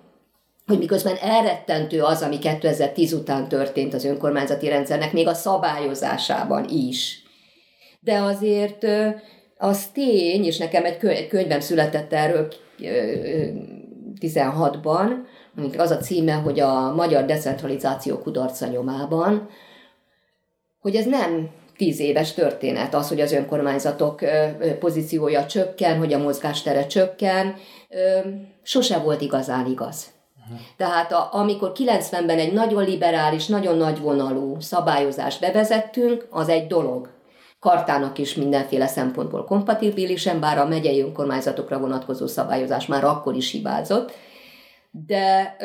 [0.67, 7.26] hogy miközben elrettentő az, ami 2010 után történt az önkormányzati rendszernek, még a szabályozásában is,
[8.07, 8.85] de azért
[9.57, 12.47] az tény, és nekem egy, könyv, egy könyvem született erről
[14.21, 15.09] 16-ban,
[15.77, 19.49] az a címe, hogy a magyar decentralizáció kudarca nyomában,
[20.79, 24.19] hogy ez nem tíz éves történet, az, hogy az önkormányzatok
[24.79, 27.55] pozíciója csökken, hogy a mozgástere csökken,
[28.63, 30.05] sose volt igazán igaz.
[30.77, 37.15] Tehát a, amikor 90-ben egy nagyon liberális, nagyon nagyvonalú szabályozást bevezettünk, az egy dolog
[37.59, 44.11] kartának is mindenféle szempontból kompatibilisen, bár a megyei önkormányzatokra vonatkozó szabályozás már akkor is hibázott,
[45.05, 45.55] de,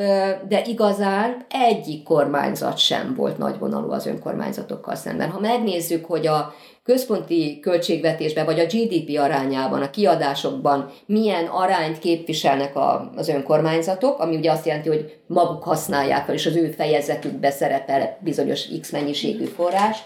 [0.49, 5.31] de igazán egyik kormányzat sem volt nagyvonalú az önkormányzatokkal szemben.
[5.31, 12.77] Ha megnézzük, hogy a központi költségvetésben vagy a GDP arányában, a kiadásokban milyen arányt képviselnek
[12.77, 17.51] a, az önkormányzatok, ami ugye azt jelenti, hogy maguk használják fel, és az ő fejezetükbe
[17.51, 19.99] szerepel bizonyos X mennyiségű forrás,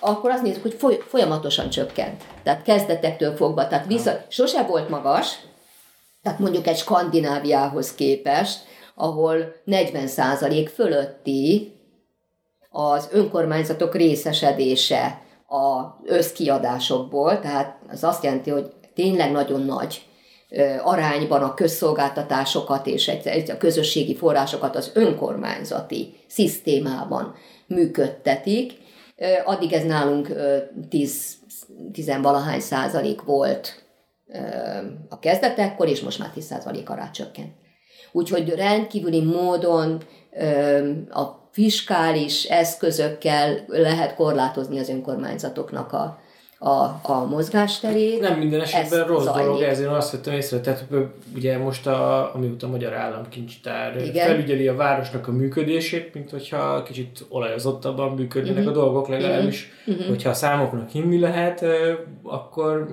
[0.00, 2.24] akkor azt nézzük, hogy folyamatosan csökkent.
[2.42, 5.38] Tehát kezdetektől fogva, tehát vissza, sose volt magas,
[6.22, 8.60] tehát mondjuk egy Skandináviához képest,
[8.94, 11.72] ahol 40% fölötti
[12.70, 20.02] az önkormányzatok részesedése az összkiadásokból, tehát az azt jelenti, hogy tényleg nagyon nagy
[20.82, 23.12] arányban a közszolgáltatásokat és
[23.48, 27.34] a közösségi forrásokat az önkormányzati szisztémában
[27.66, 28.72] működtetik,
[29.44, 30.32] Addig ez nálunk
[30.88, 31.36] 10,
[31.92, 33.84] 10 valahány százalék volt
[35.08, 37.52] a kezdetekkor, és most már 10 százalék ará csökkent.
[38.12, 40.02] Úgyhogy rendkívüli módon
[41.10, 46.18] a fiskális eszközökkel lehet korlátozni az önkormányzatoknak a,
[46.58, 48.20] a, a mozgásterét.
[48.20, 49.44] Nem minden esetben rossz zajlik.
[49.44, 50.86] dolog, ezért azt vettem észre, tehát
[51.34, 54.26] ugye most a, amióta a Magyar Államkincstár Igen.
[54.26, 58.76] felügyeli a városnak a működését, mint hogyha kicsit olajozottabban működnének uh-huh.
[58.76, 60.06] a dolgok legalábbis, uh-huh.
[60.06, 61.64] hogyha a számoknak hinni lehet,
[62.22, 62.88] akkor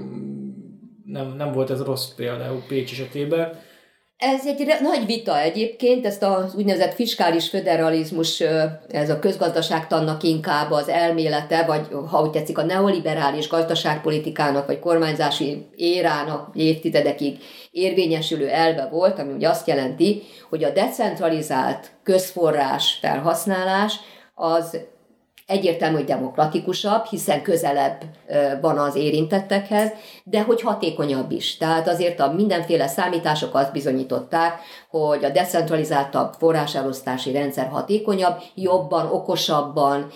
[1.06, 3.60] nem, nem volt ez rossz például Pécs esetében.
[4.34, 8.44] Ez egy nagy vita egyébként, ezt az úgynevezett fiskális föderalizmus,
[8.90, 15.66] ez a közgazdaságtannak inkább az elmélete, vagy ha úgy tetszik, a neoliberális gazdaságpolitikának, vagy kormányzási
[15.76, 17.38] érának évtizedekig
[17.72, 24.00] érvényesülő elve volt, ami ugye azt jelenti, hogy a decentralizált közforrás felhasználás
[24.36, 24.78] az
[25.46, 28.02] egyértelmű, hogy demokratikusabb, hiszen közelebb
[28.62, 29.92] van az érintettekhez,
[30.24, 31.58] de hogy hatékonyabb is.
[31.58, 40.08] Tehát azért a mindenféle számítások azt bizonyították, hogy a decentralizáltabb forráselosztási rendszer hatékonyabb, jobban, okosabban,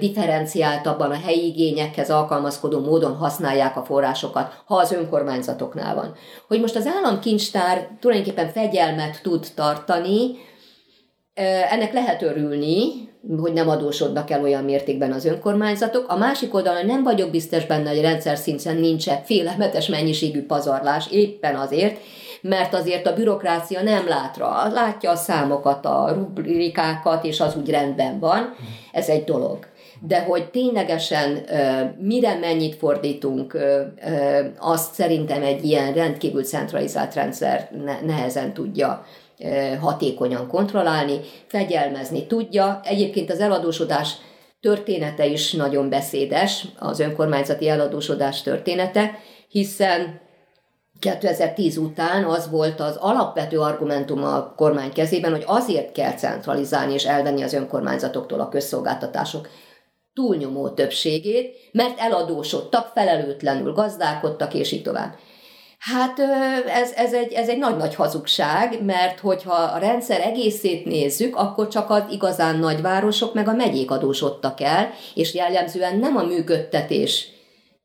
[0.00, 6.14] differenciáltabban a helyi igényekhez alkalmazkodó módon használják a forrásokat, ha az önkormányzatoknál van.
[6.48, 10.30] Hogy most az államkincstár tulajdonképpen fegyelmet tud tartani,
[11.70, 16.08] ennek lehet örülni, hogy nem adósodnak el olyan mértékben az önkormányzatok.
[16.08, 21.54] A másik oldalon nem vagyok biztos benne, hogy rendszer szinten nincs félelmetes mennyiségű pazarlás, éppen
[21.54, 21.98] azért,
[22.40, 27.70] mert azért a bürokrácia nem lát rá, látja a számokat, a rubrikákat, és az úgy
[27.70, 28.54] rendben van,
[28.92, 29.58] ez egy dolog.
[30.06, 31.38] De hogy ténylegesen
[31.98, 33.58] mire mennyit fordítunk,
[34.58, 37.70] azt szerintem egy ilyen rendkívül centralizált rendszer
[38.06, 39.04] nehezen tudja
[39.80, 42.80] hatékonyan kontrollálni, fegyelmezni tudja.
[42.84, 44.14] Egyébként az eladósodás
[44.60, 50.20] története is nagyon beszédes, az önkormányzati eladósodás története, hiszen
[50.98, 57.04] 2010 után az volt az alapvető argumentum a kormány kezében, hogy azért kell centralizálni és
[57.04, 59.48] elvenni az önkormányzatoktól a közszolgáltatások
[60.14, 65.14] túlnyomó többségét, mert eladósodtak, felelőtlenül gazdálkodtak, és így tovább.
[65.82, 66.18] Hát
[66.66, 71.90] ez, ez, egy, ez egy nagy-nagy hazugság, mert hogyha a rendszer egészét nézzük, akkor csak
[71.90, 77.28] az igazán nagyvárosok meg a megyék adósodtak el, és jellemzően nem a működtetés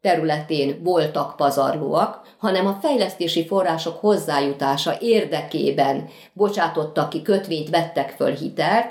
[0.07, 8.85] területén voltak pazarlóak, hanem a fejlesztési források hozzájutása érdekében bocsátottak ki kötvényt, vettek föl hitelt,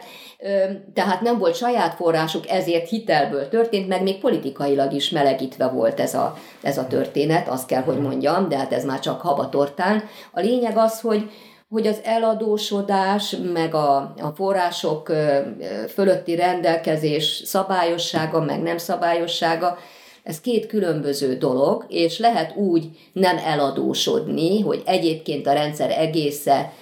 [0.95, 6.15] tehát nem volt saját forrásuk, ezért hitelből történt, meg még politikailag is melegítve volt ez
[6.15, 10.03] a, ez a történet, azt kell, hogy mondjam, de hát ez már csak habatortán.
[10.33, 11.31] A lényeg az, hogy,
[11.69, 15.13] hogy az eladósodás, meg a, a források
[15.95, 19.79] fölötti rendelkezés szabályossága, meg nem szabályossága,
[20.27, 26.73] ez két különböző dolog, és lehet úgy nem eladósodni, hogy egyébként a rendszer egésze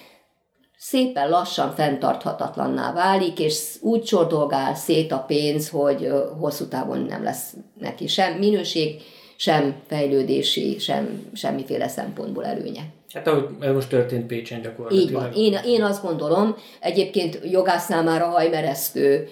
[0.79, 7.55] szépen lassan fenntarthatatlanná válik, és úgy csordolgál szét a pénz, hogy hosszú távon nem lesz
[7.79, 9.01] neki sem minőség,
[9.37, 12.83] sem fejlődési, sem semmiféle szempontból előnye.
[13.13, 15.05] Hát ahogy ez most történt Pécsen gyakorlatilag.
[15.05, 15.33] Így van.
[15.33, 19.29] Én, én azt gondolom, egyébként jogász számára hajmeresztő,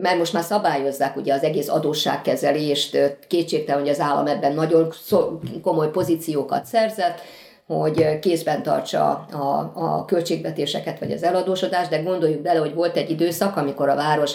[0.00, 4.92] mert most már szabályozzák ugye az egész adósságkezelést, kétségtelen, hogy az állam ebben nagyon
[5.62, 7.20] komoly pozíciókat szerzett,
[7.66, 13.10] hogy kézben tartsa a, a költségvetéseket vagy az eladósodást, de gondoljuk bele, hogy volt egy
[13.10, 14.32] időszak, amikor a város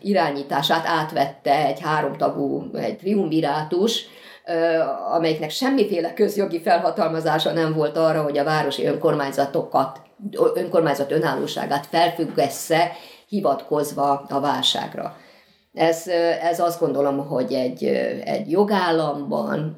[0.00, 4.04] irányítását átvette egy háromtagú, egy triumvirátus,
[5.12, 10.00] amelyiknek semmiféle közjogi felhatalmazása nem volt arra, hogy a városi önkormányzatokat,
[10.54, 12.92] önkormányzat önállóságát felfüggesse,
[13.32, 15.16] hivatkozva a válságra.
[15.74, 16.06] Ez,
[16.42, 17.84] ez azt gondolom, hogy egy,
[18.24, 19.76] egy jogállamban,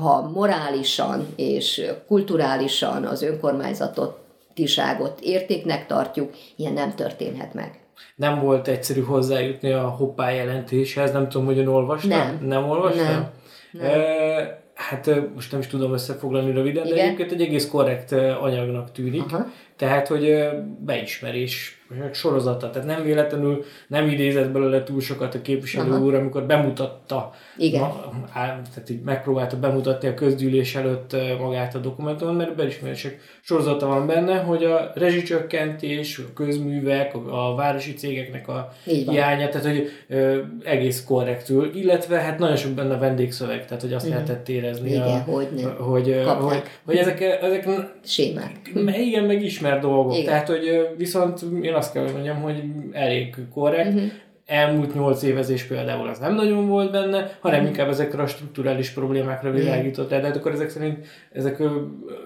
[0.00, 7.80] ha morálisan és kulturálisan az önkormányzatotiságot értéknek tartjuk, ilyen nem történhet meg.
[8.16, 12.18] Nem volt egyszerű hozzájutni a hoppá jelentéshez, nem tudom, hogy ön olvastam?
[12.18, 12.38] Nem.
[12.42, 13.04] Nem olvastam?
[13.04, 13.30] Nem.
[13.72, 13.90] nem.
[13.90, 16.96] E, hát most nem is tudom összefoglalni röviden, Igen.
[16.96, 19.32] de egyébként egy egész korrekt anyagnak tűnik.
[19.32, 19.46] Aha.
[19.76, 20.48] Tehát, hogy
[20.84, 26.04] beismerés sorozata, tehát nem véletlenül nem idézett belőle túl sokat a képviselő Aha.
[26.04, 27.80] úr, amikor bemutatta, Igen.
[27.80, 34.06] Ma, tehát így megpróbálta bemutatni a közgyűlés előtt magát a dokumentumot, mert beismerések sorozata van
[34.06, 40.40] benne, hogy a rezsicsökkentés, a közművek, a, a városi cégeknek a hiánya, tehát hogy ö,
[40.64, 44.22] egész korrektül, illetve hát nagyon sok benne a vendégszöveg, tehát hogy azt uh-huh.
[44.22, 45.76] lehetett érezni, igen, a, hogy, nem.
[45.78, 47.68] hogy, hogy, hogy ezek, ezek
[48.04, 48.60] sémák.
[48.96, 50.24] Igen, meg ismert dolgok, igen.
[50.24, 53.94] tehát hogy viszont én azt kell, hogy mondjam, hogy elég korrekt.
[53.94, 54.10] Uh-huh.
[54.46, 57.66] Elmúlt nyolc évezés például az nem nagyon volt benne, hanem uh-huh.
[57.66, 61.62] inkább ezekre a strukturális problémákra világított le, de hát akkor ezek szerint ezek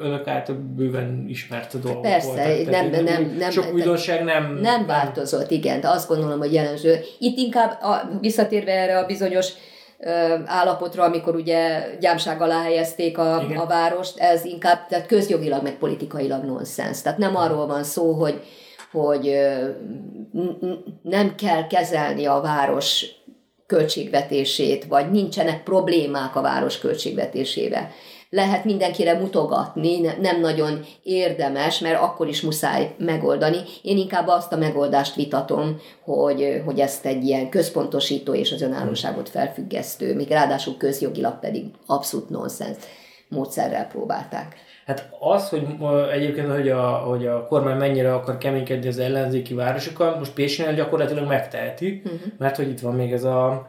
[0.00, 2.70] önök által bőven ismert dolgok Persze, voltak.
[2.70, 4.58] nem, nem, nem, nem, sok újdonság nem...
[4.62, 7.00] Nem változott, igen, de azt gondolom, hogy jelenső.
[7.18, 9.52] Itt inkább a, visszatérve erre a bizonyos
[10.44, 16.44] állapotra, amikor ugye gyámság alá helyezték a, a várost, ez inkább tehát közjogilag, meg politikailag
[16.44, 17.02] nonsens.
[17.02, 18.40] Tehát nem arról van szó, hogy
[18.92, 19.38] hogy
[21.02, 23.06] nem kell kezelni a város
[23.66, 27.90] költségvetését, vagy nincsenek problémák a város költségvetésével.
[28.30, 33.58] Lehet mindenkire mutogatni, nem nagyon érdemes, mert akkor is muszáj megoldani.
[33.82, 39.28] Én inkább azt a megoldást vitatom, hogy, hogy ezt egy ilyen központosító és az önállóságot
[39.28, 42.76] felfüggesztő, még ráadásul közjogilag pedig abszolút nonsens
[43.28, 44.56] módszerrel próbálták.
[44.86, 45.66] Hát az, hogy
[46.12, 51.26] egyébként, hogy a, hogy a kormány mennyire akar keménykedni az ellenzéki városokkal, most Pécsnél gyakorlatilag
[51.26, 52.20] megteheti, uh-huh.
[52.38, 53.68] mert hogy itt van még ez a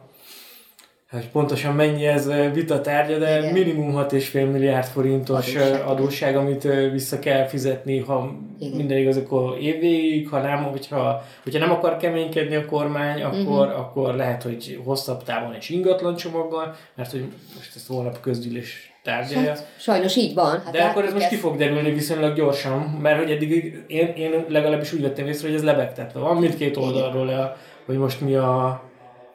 [1.10, 3.52] Hát pontosan mennyi ez vita tárgya, de Igen.
[3.52, 8.76] minimum 6,5 milliárd forintos adósság, adósság amit vissza kell fizetni, ha Igen.
[8.76, 13.80] minden igaz, akkor évvégig, ha nem, hogyha, hogyha nem akar keménykedni a kormány, akkor, uh-huh.
[13.80, 17.24] akkor lehet, hogy hosszabb távon is ingatlan csomaggal, mert hogy
[17.56, 19.48] most ezt holnap közgyűlés tárgyalja.
[19.48, 20.62] Hát, sajnos így van.
[20.64, 21.34] Hát De akkor ez most ezt...
[21.34, 23.50] ki fog derülni viszonylag gyorsan, mert hogy eddig
[23.86, 27.56] én, én legalábbis úgy vettem észre, hogy ez lebegtetve van mindkét oldalról, a,
[27.86, 28.89] hogy most mi a,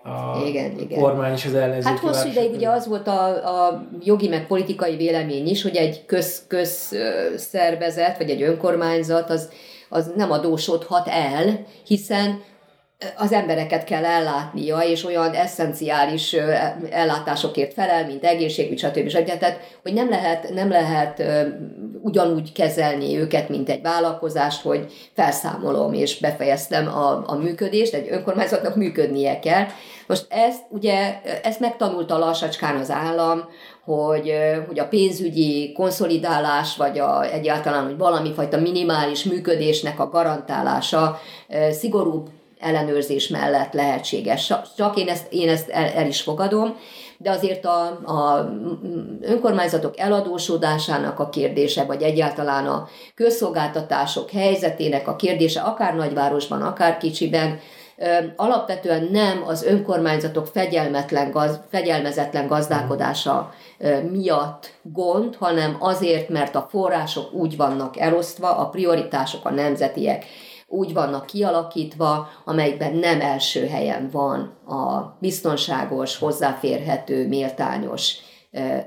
[0.05, 0.99] a igen, igen.
[0.99, 3.27] kormány és az ellenzéki Hát hosszú ideig ugye az volt a,
[3.67, 9.49] a jogi meg politikai vélemény is, hogy egy köz, közszervezet, vagy egy önkormányzat az,
[9.89, 12.41] az nem adósodhat el, hiszen
[13.15, 16.35] az embereket kell ellátnia, és olyan eszenciális
[16.89, 19.07] ellátásokért felel, mint egészségügy, stb.
[19.07, 19.37] stb.
[19.37, 21.23] Tehát, hogy nem lehet, nem lehet
[22.01, 28.75] ugyanúgy kezelni őket, mint egy vállalkozást, hogy felszámolom és befejeztem a, a működést, egy önkormányzatnak
[28.75, 29.65] működnie kell.
[30.07, 33.49] Most ezt ugye, ezt megtanulta lassacskán az állam,
[33.83, 34.33] hogy,
[34.67, 41.19] hogy a pénzügyi konszolidálás, vagy a, egyáltalán hogy valami fajta minimális működésnek a garantálása
[41.71, 42.29] szigorúbb
[42.59, 44.53] ellenőrzés mellett lehetséges.
[44.77, 46.75] Csak én ezt, én ezt el, el is fogadom,
[47.17, 48.49] de azért a, a
[49.21, 57.59] önkormányzatok eladósodásának a kérdése, vagy egyáltalán a közszolgáltatások helyzetének a kérdése, akár nagyvárosban, akár kicsiben,
[58.35, 63.53] alapvetően nem az önkormányzatok fegyelmetlen, gaz, fegyelmezetlen gazdálkodása
[64.11, 70.25] miatt gond, hanem azért, mert a források úgy vannak elosztva, a prioritások a nemzetiek
[70.67, 78.17] úgy vannak kialakítva, amelyikben nem első helyen van a biztonságos, hozzáférhető, méltányos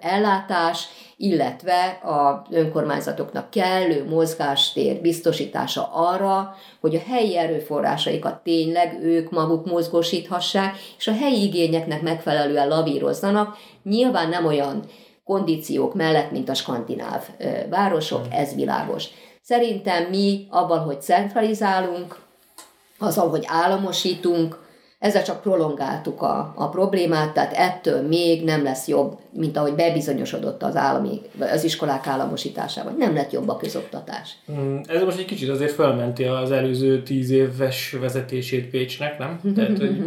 [0.01, 9.66] ellátás, illetve a önkormányzatoknak kellő mozgástér biztosítása arra, hogy a helyi erőforrásaikat tényleg ők maguk
[9.66, 13.57] mozgósíthassák, és a helyi igényeknek megfelelően lavírozzanak.
[13.83, 14.85] Nyilván nem olyan
[15.24, 17.29] kondíciók mellett, mint a skandináv
[17.70, 19.09] városok, ez világos.
[19.49, 22.16] Szerintem mi abban, hogy centralizálunk,
[22.99, 24.59] azzal, hogy államosítunk,
[24.99, 30.62] ezzel csak prolongáltuk a, a problémát, tehát ettől még nem lesz jobb, mint ahogy bebizonyosodott
[30.62, 32.94] az, állami, az iskolák államosításával.
[32.99, 34.36] Nem lett jobb a közoktatás.
[34.46, 39.40] Hmm, ez most egy kicsit azért felmenti az előző tíz éves vezetését Pécsnek, nem?
[39.55, 40.03] Tehát, hogy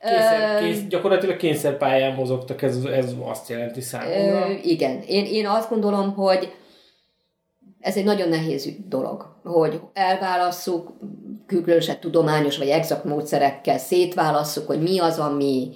[0.00, 4.46] kényszer, kész, gyakorlatilag kényszerpályán mozogtak, ez, ez azt jelenti számomra.
[4.62, 6.52] igen, én, én azt gondolom, hogy
[7.80, 10.92] ez egy nagyon nehéz dolog, hogy elválasszuk,
[11.46, 15.70] különösen tudományos vagy exakt módszerekkel szétválasszuk, hogy mi az, ami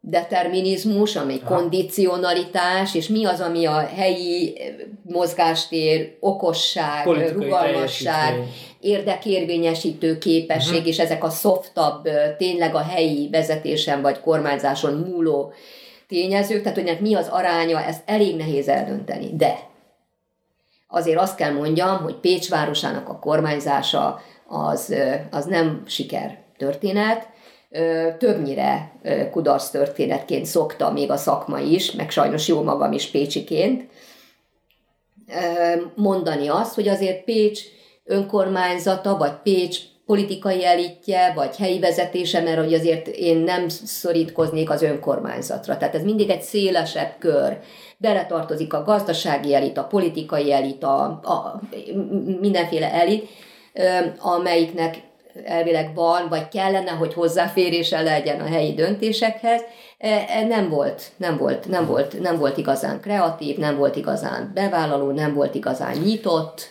[0.00, 1.54] determinizmus, ami ha.
[1.54, 4.58] kondicionalitás, és mi az, ami a helyi
[5.02, 8.42] mozgástér, okosság, Politikai rugalmasság,
[8.80, 10.88] érdekérvényesítő képesség, uh-huh.
[10.88, 15.52] és ezek a szoftabb, tényleg a helyi vezetésen vagy kormányzáson múló
[16.08, 19.30] tényezők, tehát hogy mi az aránya, ezt elég nehéz eldönteni.
[19.36, 19.58] De
[20.88, 24.94] azért azt kell mondjam, hogy Pécs városának a kormányzása az,
[25.30, 27.28] az nem siker történet,
[28.18, 28.92] többnyire
[29.30, 33.88] kudarc történetként szokta még a szakma is, meg sajnos jó magam is pécsiként.
[35.94, 37.60] Mondani azt, hogy azért Pécs
[38.04, 39.78] önkormányzata, vagy Pécs
[40.08, 45.76] politikai elitje, vagy helyi vezetése, mert hogy azért én nem szorítkoznék az önkormányzatra.
[45.76, 47.58] Tehát ez mindig egy szélesebb kör.
[47.96, 51.60] Beletartozik a gazdasági elit, a politikai elit, a, a
[52.40, 53.28] mindenféle elit,
[54.18, 54.96] amelyiknek
[55.44, 59.62] elvileg van, vagy kellene, hogy hozzáférése legyen a helyi döntésekhez,
[59.98, 64.50] e, e, nem volt, nem volt, nem volt, nem volt igazán kreatív, nem volt igazán
[64.54, 66.68] bevállaló, nem volt igazán nyitott,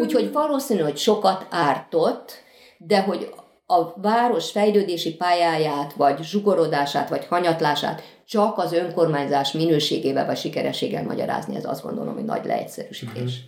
[0.00, 2.46] úgyhogy valószínű, hogy sokat ártott,
[2.78, 3.34] de hogy
[3.66, 11.56] a város fejlődési pályáját, vagy zsugorodását, vagy hanyatlását csak az önkormányzás minőségével vagy sikerességgel magyarázni,
[11.56, 13.40] ez azt gondolom, hogy nagy leegyszerűsítés.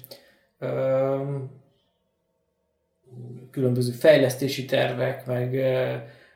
[0.61, 1.41] Uh-huh.
[3.51, 5.55] különböző fejlesztési tervek, meg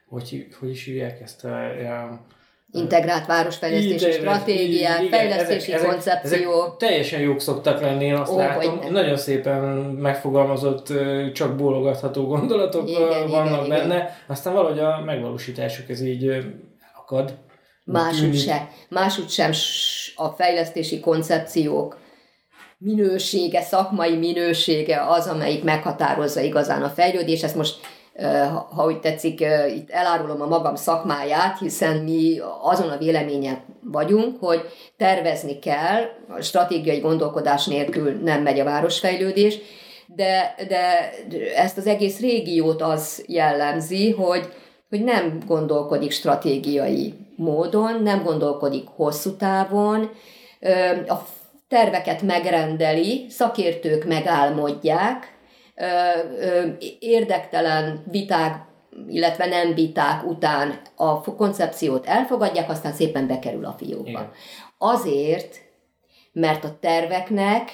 [0.08, 1.66] hogy, hogy is hívják ezt a,
[2.02, 2.20] a
[2.74, 6.38] integrált városfejlesztési stratégiák, igen, fejlesztési ezek, koncepció.
[6.38, 8.80] Ezek, ezek teljesen jók szoktak lenni, én azt Ó, látom.
[8.90, 9.62] Nagyon szépen
[9.98, 10.92] megfogalmazott,
[11.32, 14.08] csak bólogatható gondolatok igen, vannak igen, benne, igen.
[14.26, 16.44] aztán valahogy a megvalósításuk ez így
[17.00, 17.34] akad.
[17.84, 18.68] Máshogy sem.
[18.88, 19.50] Máshogy sem
[20.16, 21.98] a fejlesztési koncepciók
[22.78, 27.42] minősége, szakmai minősége az, amelyik meghatározza igazán a fejlődés.
[27.42, 27.76] Ezt most
[28.74, 29.40] ha úgy tetszik,
[29.76, 34.60] itt elárulom a magam szakmáját, hiszen mi azon a véleményen vagyunk, hogy
[34.96, 39.58] tervezni kell, a stratégiai gondolkodás nélkül nem megy a városfejlődés,
[40.06, 41.10] de, de
[41.56, 44.48] ezt az egész régiót az jellemzi, hogy,
[44.88, 50.10] hogy nem gondolkodik stratégiai módon, nem gondolkodik hosszú távon,
[51.08, 51.14] a
[51.68, 55.33] terveket megrendeli, szakértők megálmodják,
[56.98, 58.64] érdektelen viták,
[59.08, 64.08] illetve nem viták után a koncepciót elfogadják, aztán szépen bekerül a fiókba.
[64.08, 64.30] Igen.
[64.78, 65.56] Azért,
[66.32, 67.70] mert a terveknek,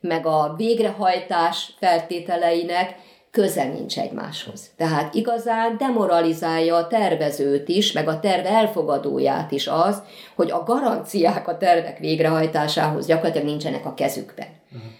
[0.00, 2.94] meg a végrehajtás feltételeinek
[3.30, 4.70] köze nincs egymáshoz.
[4.76, 10.02] Tehát igazán demoralizálja a tervezőt is, meg a terv elfogadóját is az,
[10.36, 14.46] hogy a garanciák a tervek végrehajtásához gyakorlatilag nincsenek a kezükben.
[14.72, 14.90] Uh-huh.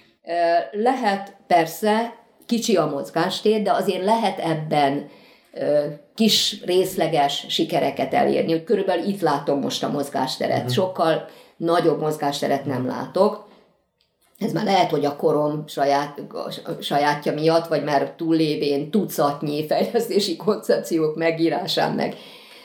[0.72, 2.14] Lehet persze
[2.46, 5.08] kicsi a mozgástér, de azért lehet ebben
[6.14, 8.52] kis részleges sikereket elérni.
[8.52, 10.58] Hogy körülbelül itt látom most a mozgásteret.
[10.58, 10.72] Uh-huh.
[10.72, 13.50] Sokkal nagyobb mozgásteret nem látok.
[14.38, 16.22] Ez már lehet, hogy a korom saját,
[16.80, 22.16] sajátja miatt, vagy már túllévén tucatnyi fejlesztési koncepciók megírásán, meg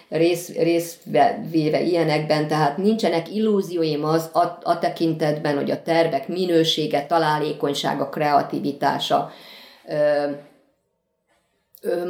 [0.09, 8.09] rész, részvéve ilyenekben, tehát nincsenek illúzióim az a, a tekintetben, hogy a tervek minősége, találékonysága,
[8.09, 9.31] kreativitása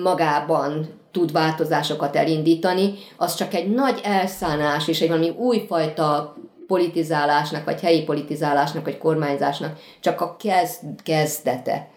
[0.01, 6.35] magában tud változásokat elindítani, az csak egy nagy elszánás és egy valami újfajta
[6.67, 11.87] politizálásnak, vagy helyi politizálásnak, vagy kormányzásnak csak a kezd, kezdete.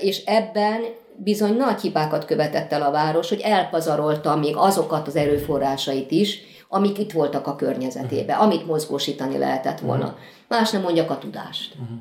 [0.00, 0.80] És ebben
[1.16, 6.38] bizony nagy hibákat követett el a város, hogy elpazarolta még azokat az erőforrásait is,
[6.68, 10.04] amik itt voltak a környezetében, amit mozgósítani lehetett volna.
[10.04, 10.20] Uh-huh.
[10.48, 11.74] Más nem mondjak a tudást.
[11.74, 11.98] Uh-huh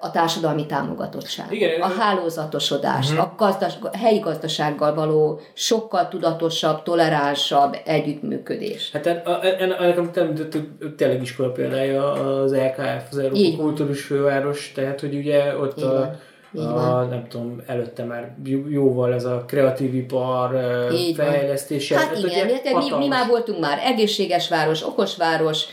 [0.00, 3.24] a társadalmi támogatottság, Igen, a hálózatosodás, uh-huh.
[3.24, 8.90] a, gazdas, a helyi gazdasággal való sokkal tudatosabb, toleránsabb együttműködés.
[8.92, 15.14] Hát ennek, amit említettük, tényleg iskola példája az LKF, az Európai Kultúrus Főváros, tehát hogy
[15.14, 16.18] ugye ott a
[16.58, 18.36] a, nem tudom, előtte már
[18.68, 20.56] jóval ez a kreatív ipar
[20.92, 21.96] Így fejlesztése.
[21.96, 25.64] Hát, hát igen, ugye, mi, mi már voltunk már egészséges város, okos város,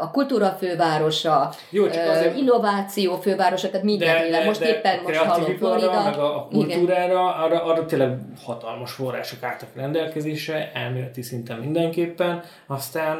[0.00, 2.36] a kultúra fővárosa, Jó, csak azért...
[2.36, 4.44] innováció fővárosa, tehát mindenféle.
[4.44, 6.02] Most de éppen most hallom Florida.
[6.02, 13.18] Meg a, a kultúrára, arra, arra tényleg hatalmas források álltak rendelkezésre, elméleti szinten mindenképpen, aztán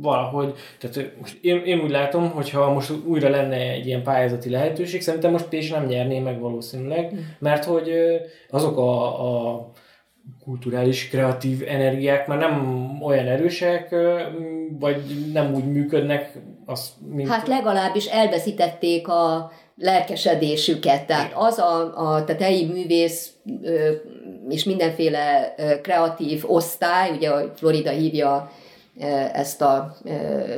[0.00, 5.02] valahogy, tehát most én, én úgy látom, hogyha most újra lenne egy ilyen pályázati lehetőség,
[5.02, 7.16] szerintem most Pécs nem nyerné meg valószínűleg, hm.
[7.38, 7.92] mert hogy
[8.50, 9.68] azok a, a
[10.44, 13.94] kulturális, kreatív energiák már nem olyan erősek,
[14.78, 15.02] vagy
[15.32, 16.32] nem úgy működnek,
[16.66, 17.28] az, mint...
[17.28, 23.32] Hát legalábbis elveszítették a lelkesedésüket, tehát az a, a tehát helyi művész
[24.48, 28.50] és mindenféle kreatív osztály, ugye a Florida hívja
[29.32, 29.96] ezt a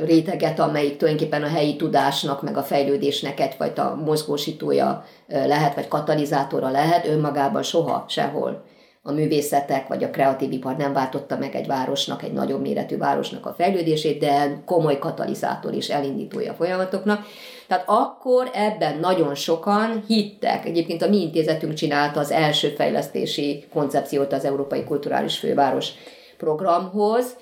[0.05, 7.07] réteget, amelyik tulajdonképpen a helyi tudásnak, meg a fejlődésnek egyfajta mozgósítója lehet, vagy katalizátora lehet,
[7.07, 8.63] önmagában soha, sehol
[9.03, 13.45] a művészetek vagy a kreatív ipar nem váltotta meg egy városnak, egy nagyobb méretű városnak
[13.45, 17.25] a fejlődését, de komoly katalizátor és elindítója a folyamatoknak.
[17.67, 20.65] Tehát akkor ebben nagyon sokan hittek.
[20.65, 25.89] Egyébként a mi intézetünk csinálta az első fejlesztési koncepciót az Európai Kulturális Főváros
[26.37, 27.35] programhoz,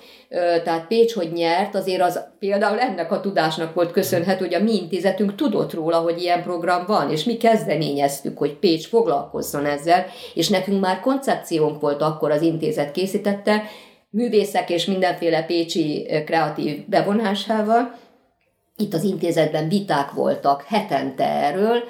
[0.64, 4.74] tehát Pécs, hogy nyert, azért az például ennek a tudásnak volt köszönhető, hogy a mi
[4.74, 10.48] intézetünk tudott róla, hogy ilyen program van, és mi kezdeményeztük, hogy Pécs foglalkozzon ezzel, és
[10.48, 13.62] nekünk már koncepciónk volt akkor az intézet készítette,
[14.10, 17.94] művészek és mindenféle pécsi kreatív bevonásával.
[18.76, 21.82] Itt az intézetben viták voltak hetente erről,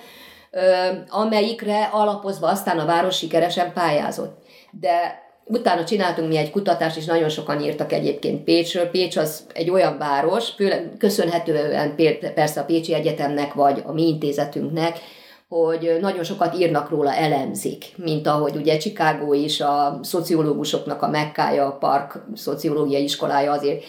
[1.08, 4.42] amelyikre alapozva aztán a város sikeresen pályázott.
[4.70, 8.86] De utána csináltunk mi egy kutatást, és nagyon sokan írtak egyébként Pécsről.
[8.86, 11.94] Pécs az egy olyan város, főleg köszönhetően
[12.34, 14.98] persze a Pécsi Egyetemnek, vagy a mi intézetünknek,
[15.48, 21.66] hogy nagyon sokat írnak róla, elemzik, mint ahogy ugye Chicago is a szociológusoknak a mekkája,
[21.66, 23.84] a park szociológiai iskolája azért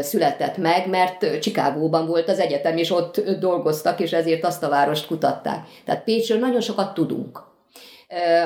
[0.00, 5.06] született meg, mert Csikágóban volt az egyetem, és ott dolgoztak, és ezért azt a várost
[5.06, 5.66] kutatták.
[5.84, 7.46] Tehát Pécsről nagyon sokat tudunk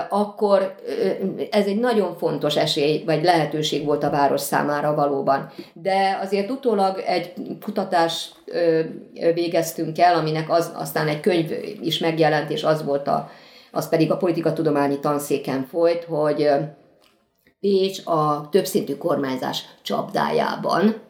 [0.08, 0.74] akkor
[1.50, 5.50] ez egy nagyon fontos esély, vagy lehetőség volt a város számára valóban.
[5.72, 8.34] De azért utólag egy kutatást
[9.34, 11.50] végeztünk el, aminek az, aztán egy könyv
[11.80, 13.30] is megjelent, és az volt a,
[13.70, 16.50] az pedig a politikatudományi tanszéken folyt, hogy
[17.60, 21.02] Pécs a többszintű kormányzás csapdájában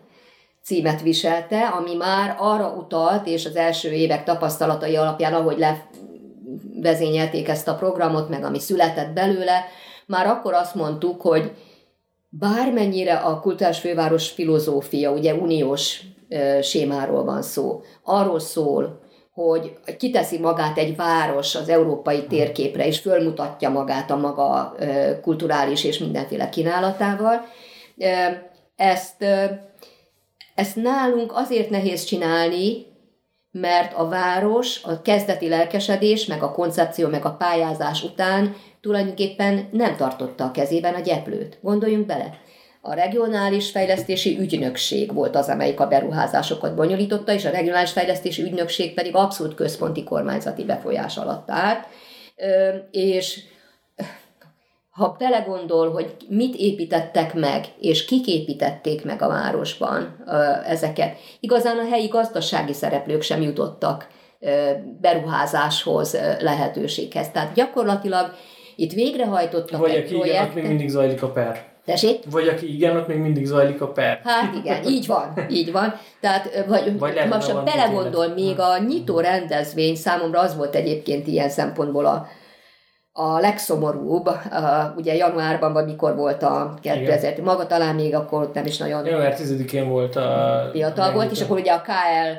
[0.63, 5.87] címet viselte, ami már arra utalt, és az első évek tapasztalatai alapján, ahogy le,
[6.83, 9.65] vezényelték ezt a programot, meg ami született belőle,
[10.07, 11.53] már akkor azt mondtuk, hogy
[12.29, 16.01] bármennyire a kultúrás főváros filozófia, ugye uniós
[16.63, 19.01] sémáról van szó, arról szól,
[19.35, 24.75] hogy kiteszi magát egy város az európai térképre, és fölmutatja magát a maga
[25.23, 27.45] kulturális és mindenféle kínálatával.
[28.77, 29.25] Ezt,
[30.55, 32.87] ezt nálunk azért nehéz csinálni,
[33.53, 39.97] mert a város a kezdeti lelkesedés, meg a koncepció, meg a pályázás után tulajdonképpen nem
[39.97, 41.59] tartotta a kezében a gyeplőt.
[41.63, 42.41] Gondoljunk bele.
[42.81, 48.95] A regionális fejlesztési ügynökség volt az, amelyik a beruházásokat bonyolította, és a regionális fejlesztési ügynökség
[48.95, 51.87] pedig abszolút központi kormányzati befolyás alatt állt.
[52.91, 53.41] És
[54.93, 60.25] ha belegondol, hogy mit építettek meg, és kik építették meg a városban
[60.67, 64.09] ezeket, igazán a helyi gazdasági szereplők sem jutottak
[65.01, 67.31] beruházáshoz, lehetőséghez.
[67.31, 68.35] Tehát gyakorlatilag
[68.77, 70.35] itt végrehajtottak Vagy egy aki projektet.
[70.35, 71.65] igen, ott még mindig zajlik a per.
[71.85, 72.19] Tessék?
[72.31, 74.21] Vagy aki igen, ott még mindig zajlik a per.
[74.25, 75.95] Hát igen, így van, így van.
[76.21, 82.07] Tehát, vagy, Vagy most belegondol, még a nyitó rendezvény számomra az volt egyébként ilyen szempontból
[82.07, 82.27] a,
[83.13, 88.67] a legszomorúbb, uh, ugye januárban, vagy mikor volt a 2000, maga talán még akkor nem
[88.67, 90.69] is nagyon Január 10-én volt a...
[90.73, 92.39] fiatal volt, és akkor ugye a KL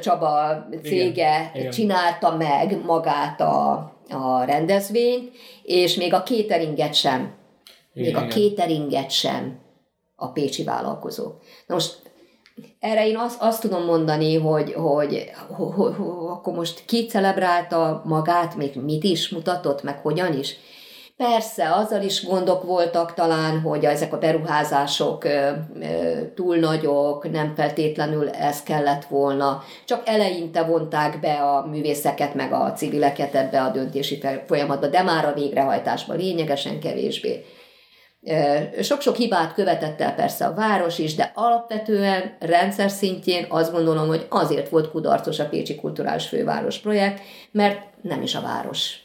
[0.00, 1.70] Csaba cége igen.
[1.70, 3.72] csinálta meg magát a,
[4.08, 7.34] a rendezvényt, és még a cateringet sem.
[7.92, 8.38] Még Igen, a igen.
[8.38, 9.58] cateringet sem
[10.16, 11.42] a pécsi vállalkozók.
[11.66, 12.07] Na most
[12.80, 18.02] erre én azt, azt tudom mondani, hogy, hogy, hogy, hogy, hogy akkor most ki celebrálta
[18.04, 20.56] magát, még mit is mutatott, meg hogyan is.
[21.18, 25.50] Persze, azzal is gondok voltak talán, hogy ezek a beruházások ö,
[25.80, 29.62] ö, túl nagyok, nem feltétlenül ez kellett volna.
[29.84, 35.24] Csak eleinte vonták be a művészeket, meg a civileket ebbe a döntési folyamatba, de már
[35.24, 37.44] a végrehajtásban lényegesen kevésbé.
[38.82, 44.26] Sok-sok hibát követett el persze a város is, de alapvetően rendszer szintjén azt gondolom, hogy
[44.28, 48.96] azért volt kudarcos a Pécsi Kulturális Főváros projekt, mert nem is a város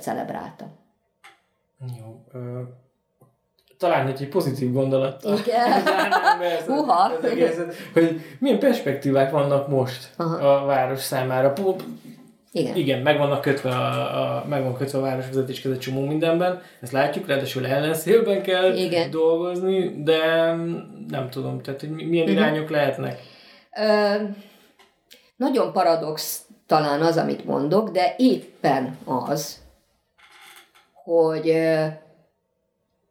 [0.00, 0.66] celebrálta.
[1.98, 2.24] Jó.
[3.78, 5.24] Talán egy pozitív gondolat.
[5.24, 5.72] Igen.
[6.42, 7.12] Ezt, Húha.
[7.18, 10.62] az egészet, hogy milyen perspektívák vannak most Aha.
[10.62, 11.52] a város számára.
[12.56, 12.76] Igen.
[12.76, 16.92] Igen, meg vannak kötve a, a, meg van kötve a városvezetés egy csomó mindenben, ezt
[16.92, 19.10] látjuk, ráadásul ellenszélben kell Igen.
[19.10, 20.16] dolgozni, de
[21.08, 22.36] nem tudom, tehát hogy mi- milyen Mhm.
[22.36, 23.20] irányok lehetnek.
[23.78, 24.14] Ö,
[25.36, 29.58] nagyon paradox talán az, amit mondok, de éppen az,
[31.04, 31.84] hogy ö,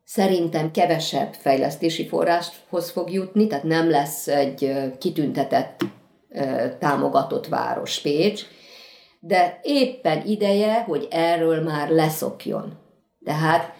[0.04, 5.82] szerintem kevesebb fejlesztési forráshoz fog jutni, tehát nem lesz egy kitüntetett,
[6.30, 8.44] ö, támogatott város Pécs,
[9.26, 12.74] de éppen ideje, hogy erről már leszokjon.
[13.26, 13.74] Tehát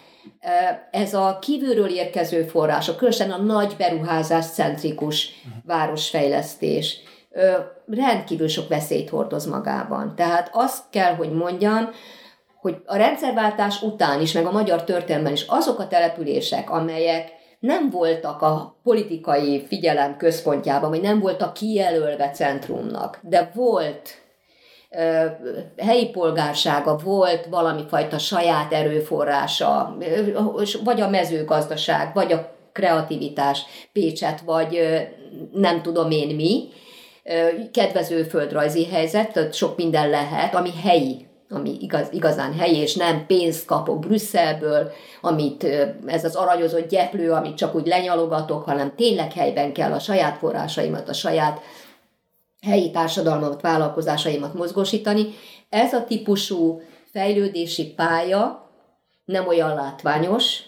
[0.90, 5.28] ez a kívülről érkező források, különösen a nagy beruházás centrikus
[5.66, 6.98] városfejlesztés
[7.30, 7.52] ö,
[7.86, 10.14] rendkívül sok veszélyt hordoz magában.
[10.16, 11.90] Tehát azt kell, hogy mondjam,
[12.60, 17.90] hogy a rendszerváltás után is, meg a magyar történelemben is azok a települések, amelyek nem
[17.90, 24.23] voltak a politikai figyelem központjában, vagy nem voltak kijelölve centrumnak, de volt
[25.76, 29.96] helyi polgársága, volt valami fajta saját erőforrása,
[30.84, 34.78] vagy a mezőgazdaság, vagy a kreativitás Pécset, vagy
[35.52, 36.68] nem tudom én mi,
[37.72, 43.26] kedvező földrajzi helyzet, tehát sok minden lehet, ami helyi, ami igaz, igazán helyi, és nem
[43.26, 45.66] pénzt kapok Brüsszelből, amit
[46.06, 51.08] ez az aranyozott gyeplő, amit csak úgy lenyalogatok, hanem tényleg helyben kell a saját forrásaimat,
[51.08, 51.60] a saját
[52.64, 55.26] helyi társadalmat, vállalkozásaimat mozgósítani.
[55.68, 56.80] Ez a típusú
[57.12, 58.70] fejlődési pálya
[59.24, 60.58] nem olyan látványos,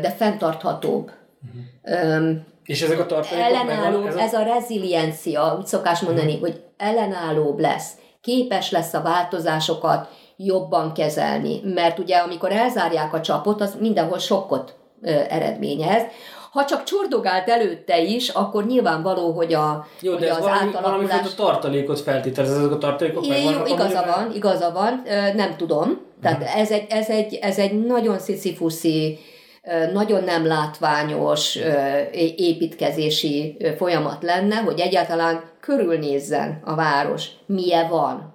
[0.00, 1.10] de fenntarthatóbb.
[1.82, 4.18] Öm, És ezek a tartalékok ellenálló, megvan?
[4.22, 11.60] ez a reziliencia, úgy szokás mondani, hogy ellenállóbb lesz, képes lesz a változásokat jobban kezelni,
[11.64, 16.02] mert ugye amikor elzárják a csapot, az mindenhol sokkot ö, eredményez.
[16.56, 20.82] Ha csak csordogált előtte is, akkor nyilvánvaló, hogy, a, Jó, hogy de az valami, átalakulás...
[20.90, 23.68] valami fajta tartalékot feltételez, ezek a tartalékok Jó, megvannak.
[23.68, 25.02] igaza van, igaza van,
[25.34, 26.00] nem tudom.
[26.22, 29.18] Tehát ez egy, ez egy, ez egy nagyon sziszifuszi,
[29.92, 31.58] nagyon nem látványos
[32.36, 38.34] építkezési folyamat lenne, hogy egyáltalán körülnézzen a város, milyen van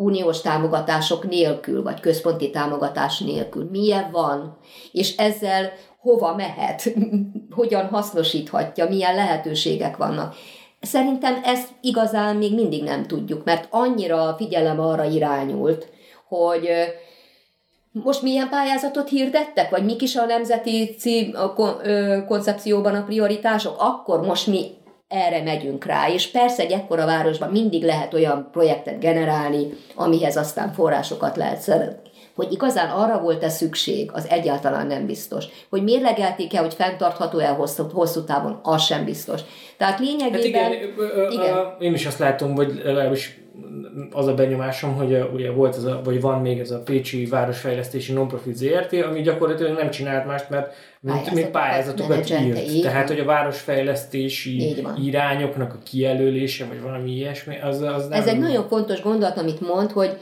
[0.00, 3.68] uniós támogatások nélkül, vagy központi támogatás nélkül.
[3.70, 4.58] Milyen van,
[4.92, 6.94] és ezzel hova mehet,
[7.58, 10.34] hogyan hasznosíthatja, milyen lehetőségek vannak.
[10.80, 15.88] Szerintem ezt igazán még mindig nem tudjuk, mert annyira a figyelem arra irányult,
[16.28, 16.68] hogy
[17.92, 21.54] most milyen pályázatot hirdettek, vagy mik is a nemzeti cím, a
[22.26, 24.78] koncepcióban a prioritások, akkor most mi
[25.08, 26.08] erre megyünk rá.
[26.08, 32.09] És persze egy ekkora városban mindig lehet olyan projektet generálni, amihez aztán forrásokat lehet szerezni.
[32.40, 35.44] Hogy igazán arra volt-e szükség, az egyáltalán nem biztos.
[35.70, 39.40] Hogy mérlegelték-e, hogy fenntartható-e hosszú, hosszú távon, az sem biztos.
[39.76, 40.72] Tehát Hát lényegében...
[40.72, 41.76] igen, ö, ö, igen.
[41.78, 43.40] én is azt látom, vagy legalábbis
[44.12, 48.12] az a benyomásom, hogy ugye volt ez a, vagy van még ez a Pécsi Városfejlesztési
[48.12, 52.58] Nonprofit ZRT, ami gyakorlatilag nem csinált mást, mert mint, mint Pályázatokat írt.
[52.68, 53.16] így Tehát, van.
[53.16, 58.20] hogy a városfejlesztési irányoknak a kijelölése, vagy valami ilyesmi, az, az nem...
[58.20, 60.16] Ez egy nagyon fontos gondolat, amit mond, hogy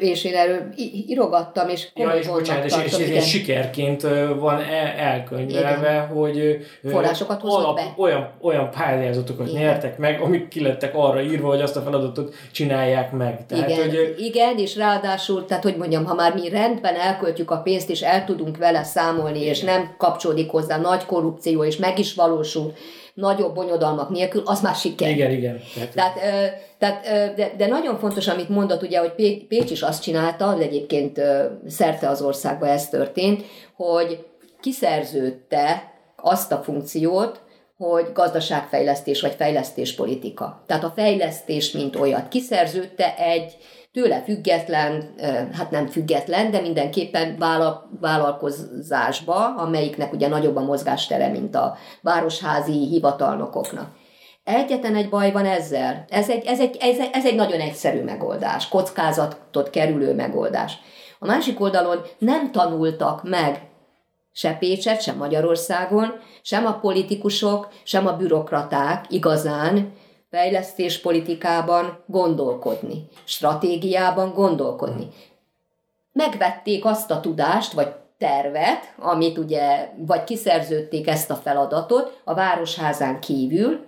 [0.00, 0.62] és én erről
[1.08, 4.02] írogattam, és ja, és bocsánat, és, és, és sikerként
[4.38, 6.06] van el, elkönyvelve, igen.
[6.06, 7.94] hogy forrásokat alap, be.
[7.96, 9.62] Olyan, olyan pályázatokat igen.
[9.62, 13.46] nyertek meg, amik kilettek arra írva, hogy azt a feladatot csinálják meg.
[13.46, 17.56] Tehát, igen, hogy, igen, és ráadásul, tehát hogy mondjam, ha már mi rendben elköltjük a
[17.56, 19.50] pénzt, és el tudunk vele számolni, igen.
[19.50, 22.72] és nem kapcsolódik hozzá nagy korrupció, és meg is valósul,
[23.14, 25.10] nagyobb bonyodalmak nélkül, az már siker.
[25.10, 25.60] Igen, igen.
[25.94, 26.14] Tehát,
[26.78, 27.02] tehát
[27.34, 29.12] de, de nagyon fontos, amit mondott, ugye, hogy
[29.48, 31.20] Pécs is azt csinálta, de egyébként
[31.66, 33.44] szerte az országban ez történt,
[33.76, 34.26] hogy
[34.60, 37.40] kiszerződte azt a funkciót,
[37.76, 40.62] hogy gazdaságfejlesztés vagy fejlesztéspolitika.
[40.66, 43.56] Tehát a fejlesztés, mint olyat kiszerződte egy
[43.92, 45.14] tőle független,
[45.52, 47.38] hát nem független, de mindenképpen
[48.00, 53.88] vállalkozásba, amelyiknek ugye nagyobb a mozgástere, mint a városházi hivatalnokoknak.
[54.44, 56.04] Egyetlen egy baj van ezzel.
[56.08, 60.78] Ez egy, ez, egy, ez, egy, ez egy nagyon egyszerű megoldás, kockázatot kerülő megoldás.
[61.18, 63.68] A másik oldalon nem tanultak meg
[64.32, 66.12] se Pécset, sem Magyarországon,
[66.42, 69.92] sem a politikusok, sem a bürokraták igazán
[70.30, 75.08] fejlesztéspolitikában gondolkodni, stratégiában gondolkodni.
[76.12, 83.20] Megvették azt a tudást, vagy tervet, amit ugye, vagy kiszerződték ezt a feladatot a városházán
[83.20, 83.84] kívül,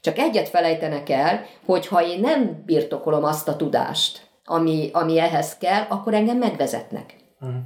[0.00, 5.56] csak egyet felejtenek el, hogy ha én nem birtokolom azt a tudást, ami, ami ehhez
[5.56, 7.16] kell, akkor engem megvezetnek.
[7.40, 7.56] Uh-huh.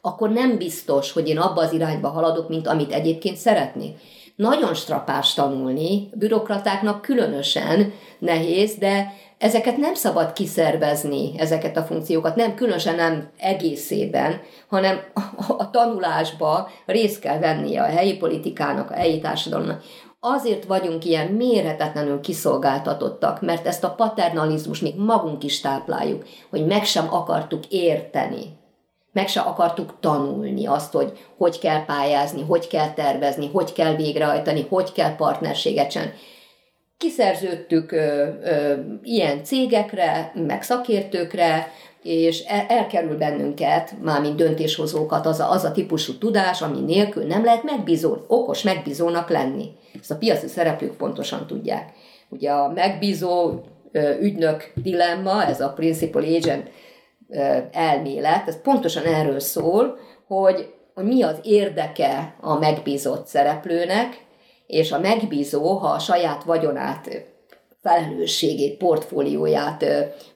[0.00, 3.98] Akkor nem biztos, hogy én abba az irányba haladok, mint amit egyébként szeretnék.
[4.38, 12.54] Nagyon strapás tanulni, bürokratáknak különösen nehéz, de ezeket nem szabad kiszervezni, ezeket a funkciókat, nem
[12.54, 15.00] különösen nem egészében, hanem
[15.58, 19.82] a, tanulásba részt kell vennie a helyi politikának, a helyi társadalomnak.
[20.20, 26.84] Azért vagyunk ilyen méretetlenül kiszolgáltatottak, mert ezt a paternalizmus még magunk is tápláljuk, hogy meg
[26.84, 28.57] sem akartuk érteni
[29.12, 34.66] meg se akartuk tanulni azt, hogy hogy kell pályázni, hogy kell tervezni, hogy kell végrehajtani,
[34.68, 36.12] hogy kell partnerséget csinálni.
[36.98, 45.50] Kiszerződtük ö, ö, ilyen cégekre, meg szakértőkre, és el, elkerül bennünket, mármint döntéshozókat, az a,
[45.50, 49.70] az a típusú tudás, ami nélkül nem lehet megbízó, okos megbízónak lenni.
[50.00, 51.92] Ezt a piaci szereplők pontosan tudják.
[52.28, 53.60] Ugye a megbízó
[54.20, 56.70] ügynök dilemma, ez a principal agent
[57.72, 64.26] elmélet, ez pontosan erről szól, hogy, hogy mi az érdeke a megbízott szereplőnek,
[64.66, 67.26] és a megbízó, ha a saját vagyonát
[67.82, 69.84] felelősségét, portfólióját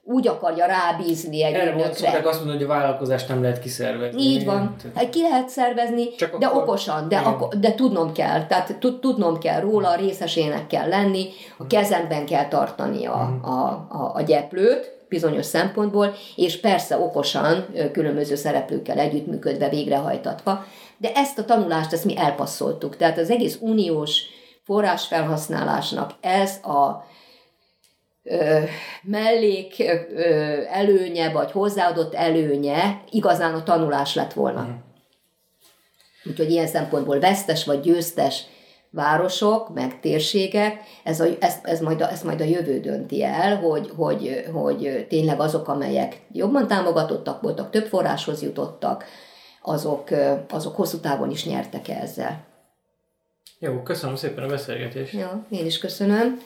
[0.03, 2.21] úgy akarja rábízni egy Erre ügynökre.
[2.23, 4.21] azt mondani, hogy a vállalkozást nem lehet kiszervezni.
[4.21, 4.75] Így van.
[4.95, 6.61] Hát ki lehet szervezni, Csak de akkor...
[6.61, 8.45] okosan, de, akkor, de tudnom kell.
[8.45, 13.51] Tehát tudnom kell róla, részesének kell lenni, a kezemben kell tartani a, mhm.
[13.51, 20.65] a, a, a gyeplőt, bizonyos szempontból, és persze okosan, különböző szereplőkkel együttműködve, végrehajtatva,
[20.97, 22.97] de ezt a tanulást ezt mi elpasszoltuk.
[22.97, 24.21] Tehát az egész uniós
[24.63, 27.05] forrásfelhasználásnak ez a
[28.23, 28.59] ö,
[29.03, 30.23] mellék ö,
[30.71, 34.61] előnye, vagy hozzáadott előnye igazán a tanulás lett volna.
[34.61, 34.73] Mm.
[36.29, 38.43] Úgyhogy ilyen szempontból vesztes vagy győztes
[38.93, 43.57] városok, meg térségek, ez, a, ez, ez, majd a, ez majd a jövő dönti el,
[43.57, 49.05] hogy, hogy, hogy tényleg azok, amelyek jobban támogatottak voltak, több forráshoz jutottak,
[49.61, 50.09] azok,
[50.49, 52.45] azok hosszú távon is nyertek ezzel.
[53.59, 55.13] Jó, köszönöm szépen a beszélgetést.
[55.13, 56.39] Ja, én is köszönöm.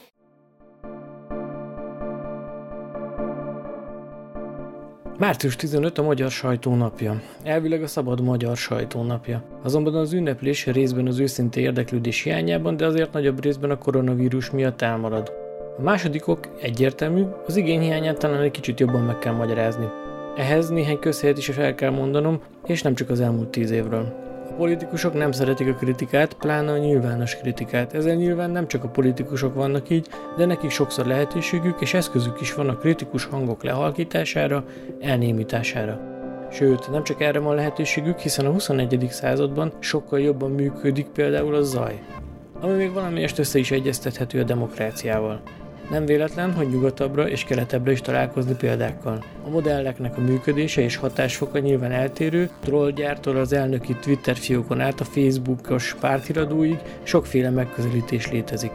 [5.18, 7.20] Március 15 a Magyar Sajtónapja.
[7.42, 9.42] Elvileg a szabad magyar sajtónapja.
[9.62, 14.82] Azonban az ünneplés részben az őszinte érdeklődés hiányában, de azért nagyobb részben a koronavírus miatt
[14.82, 15.32] elmarad.
[15.78, 19.88] A másodikok egyértelmű, az igény hiányát talán egy kicsit jobban meg kell magyarázni.
[20.36, 24.27] Ehhez néhány közhelyet is fel kell mondanom, és nem csak az elmúlt tíz évről
[24.58, 27.94] politikusok nem szeretik a kritikát, pláne a nyilvános kritikát.
[27.94, 32.54] Ezzel nyilván nem csak a politikusok vannak így, de nekik sokszor lehetőségük és eszközük is
[32.54, 34.64] van a kritikus hangok lehalkítására,
[35.00, 36.00] elnémítására.
[36.50, 39.06] Sőt, nem csak erre van lehetőségük, hiszen a 21.
[39.10, 42.02] században sokkal jobban működik például a zaj,
[42.60, 45.40] ami még valamelyest össze is egyeztethető a demokráciával.
[45.90, 49.24] Nem véletlen, hogy nyugatabbra és keletebbre is találkozni példákkal.
[49.46, 55.04] A modelleknek a működése és hatásfoka nyilván eltérő, trollgyártól az elnöki Twitter fiókon át a
[55.04, 58.72] Facebookos pártiradóig sokféle megközelítés létezik.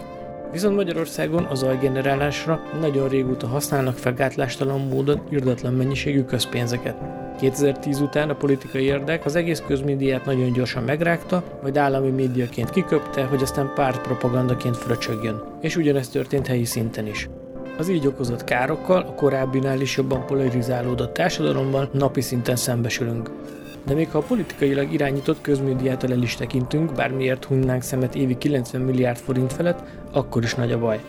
[0.53, 6.95] Viszont Magyarországon az ajgenerálásra nagyon régóta használnak fel gátlástalan módon irdatlan mennyiségű közpénzeket.
[7.39, 13.23] 2010 után a politikai érdek az egész közmédiát nagyon gyorsan megrágta, majd állami médiaként kiköpte,
[13.23, 15.43] hogy aztán pártpropagandaként fröcsögjön.
[15.61, 17.29] És ugyanezt történt helyi szinten is.
[17.77, 23.29] Az így okozott károkkal a korábbinál is jobban polarizálódott társadalomban napi szinten szembesülünk.
[23.85, 28.81] De még ha a politikailag irányított közmédiától el is tekintünk, bármiért hunynánk szemet évi 90
[28.81, 30.99] milliárd forint felett, akkor is nagy a baj.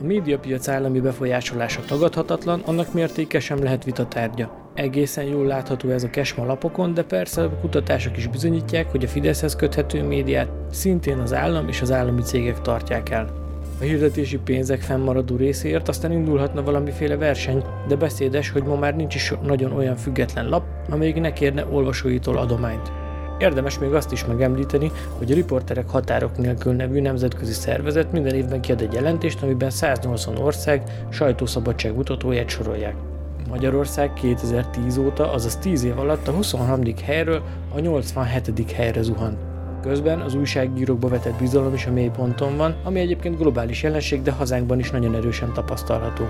[0.00, 4.70] A médiapiac állami befolyásolása tagadhatatlan, annak mértéke sem lehet vita tárgya.
[4.74, 9.08] Egészen jól látható ez a kesma lapokon, de persze a kutatások is bizonyítják, hogy a
[9.08, 13.37] Fideszhez köthető médiát szintén az állam és az állami cégek tartják el.
[13.80, 19.14] A hirdetési pénzek fennmaradó részéért aztán indulhatna valamiféle verseny, de beszédes, hogy ma már nincs
[19.14, 22.92] is nagyon olyan független lap, amelyik ne kérne olvasóitól adományt.
[23.38, 28.60] Érdemes még azt is megemlíteni, hogy a Riporterek Határok nélkül nevű nemzetközi szervezet minden évben
[28.60, 32.94] kiad egy jelentést, amiben 180 ország sajtószabadság mutatóját sorolják.
[33.48, 36.82] Magyarország 2010 óta, azaz 10 év alatt a 23.
[37.04, 37.42] helyről
[37.74, 38.72] a 87.
[38.72, 39.47] helyre zuhant.
[39.88, 44.78] Közben az újságírókba vetett bizalom is a mélyponton van, ami egyébként globális jelenség, de hazánkban
[44.78, 46.24] is nagyon erősen tapasztalható.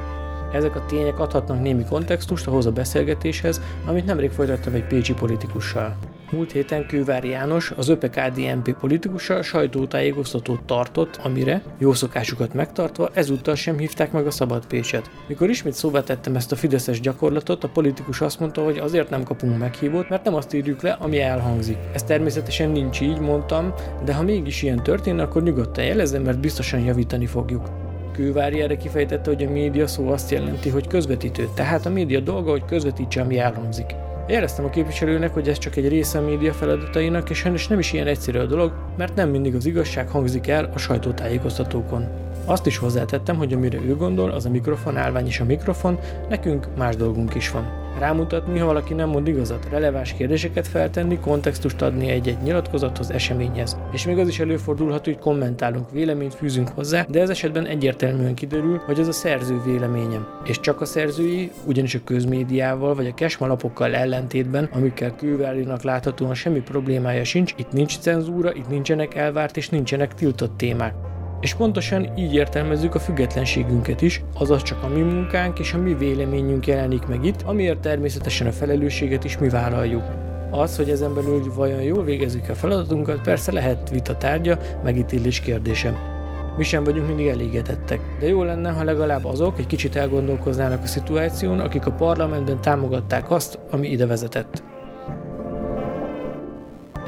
[0.52, 5.96] Ezek a tények adhatnak némi kontextust ahhoz a beszélgetéshez, amit nemrég folytattam egy pécsi politikussal.
[6.30, 13.78] Múlt héten Kővári János, az ÖPKDNP politikusa sajtótájékoztatót tartott, amire, jó szokásukat megtartva, ezúttal sem
[13.78, 15.10] hívták meg a Szabad Pécset.
[15.26, 19.22] Mikor ismét szóvá tettem ezt a fideszes gyakorlatot, a politikus azt mondta, hogy azért nem
[19.22, 21.76] kapunk meghívót, mert nem azt írjuk le, ami elhangzik.
[21.92, 23.74] Ez természetesen nincs így, mondtam,
[24.04, 27.68] de ha mégis ilyen történne, akkor nyugodtan jelezem, mert biztosan javítani fogjuk.
[28.12, 32.50] Kővári erre kifejtette, hogy a média szó azt jelenti, hogy közvetítő, tehát a média dolga,
[32.50, 33.94] hogy közvetítse, ami elhangzik.
[34.28, 37.92] Éreztem a képviselőnek, hogy ez csak egy része a média feladatainak, és sajnos nem is
[37.92, 42.06] ilyen egyszerű a dolog, mert nem mindig az igazság hangzik el a sajtótájékoztatókon.
[42.44, 45.98] Azt is hozzátettem, hogy amire ő gondol, az a mikrofon állvány és a mikrofon,
[46.28, 51.82] nekünk más dolgunk is van rámutatni, ha valaki nem mond igazat, releváns kérdéseket feltenni, kontextust
[51.82, 53.76] adni egy-egy nyilatkozathoz, eseményhez.
[53.92, 58.80] És még az is előfordulhat, hogy kommentálunk, véleményt fűzünk hozzá, de ez esetben egyértelműen kiderül,
[58.86, 60.26] hogy az a szerző véleményem.
[60.44, 66.60] És csak a szerzői, ugyanis a közmédiával vagy a kesmalapokkal ellentétben, amikkel kőválinak láthatóan semmi
[66.60, 70.94] problémája sincs, itt nincs cenzúra, itt nincsenek elvárt és nincsenek tiltott témák.
[71.40, 75.94] És pontosan így értelmezzük a függetlenségünket is, azaz csak a mi munkánk és a mi
[75.94, 80.02] véleményünk jelenik meg itt, amiért természetesen a felelősséget is mi vállaljuk.
[80.50, 86.16] Az, hogy ezen belül vajon jól végezzük a feladatunkat, persze lehet vita tárgya, megítélés kérdése.
[86.56, 90.86] Mi sem vagyunk mindig elégedettek, de jó lenne, ha legalább azok egy kicsit elgondolkoznának a
[90.86, 94.62] szituáción, akik a parlamentben támogatták azt, ami ide vezetett.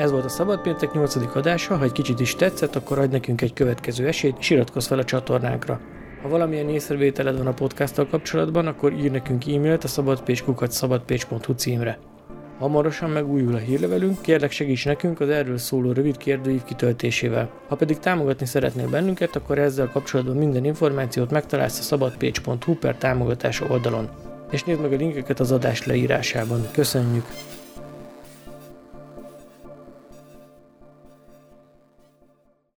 [0.01, 1.37] Ez volt a Szabad Péntek 8.
[1.37, 4.99] adása, ha egy kicsit is tetszett, akkor adj nekünk egy következő esélyt, és iratkozz fel
[4.99, 5.81] a csatornánkra.
[6.23, 11.99] Ha valamilyen észrevételed van a podcasttal kapcsolatban, akkor ír nekünk e-mailt a szabadpécskukat szabadpécs.hu címre.
[12.59, 17.51] Hamarosan megújul a hírlevelünk, kérlek segíts nekünk az erről szóló rövid kérdőív kitöltésével.
[17.69, 23.61] Ha pedig támogatni szeretnél bennünket, akkor ezzel kapcsolatban minden információt megtalálsz a szabadpécs.hu per támogatás
[23.61, 24.09] oldalon.
[24.51, 26.69] És nézd meg a linkeket az adás leírásában.
[26.73, 27.25] Köszönjük!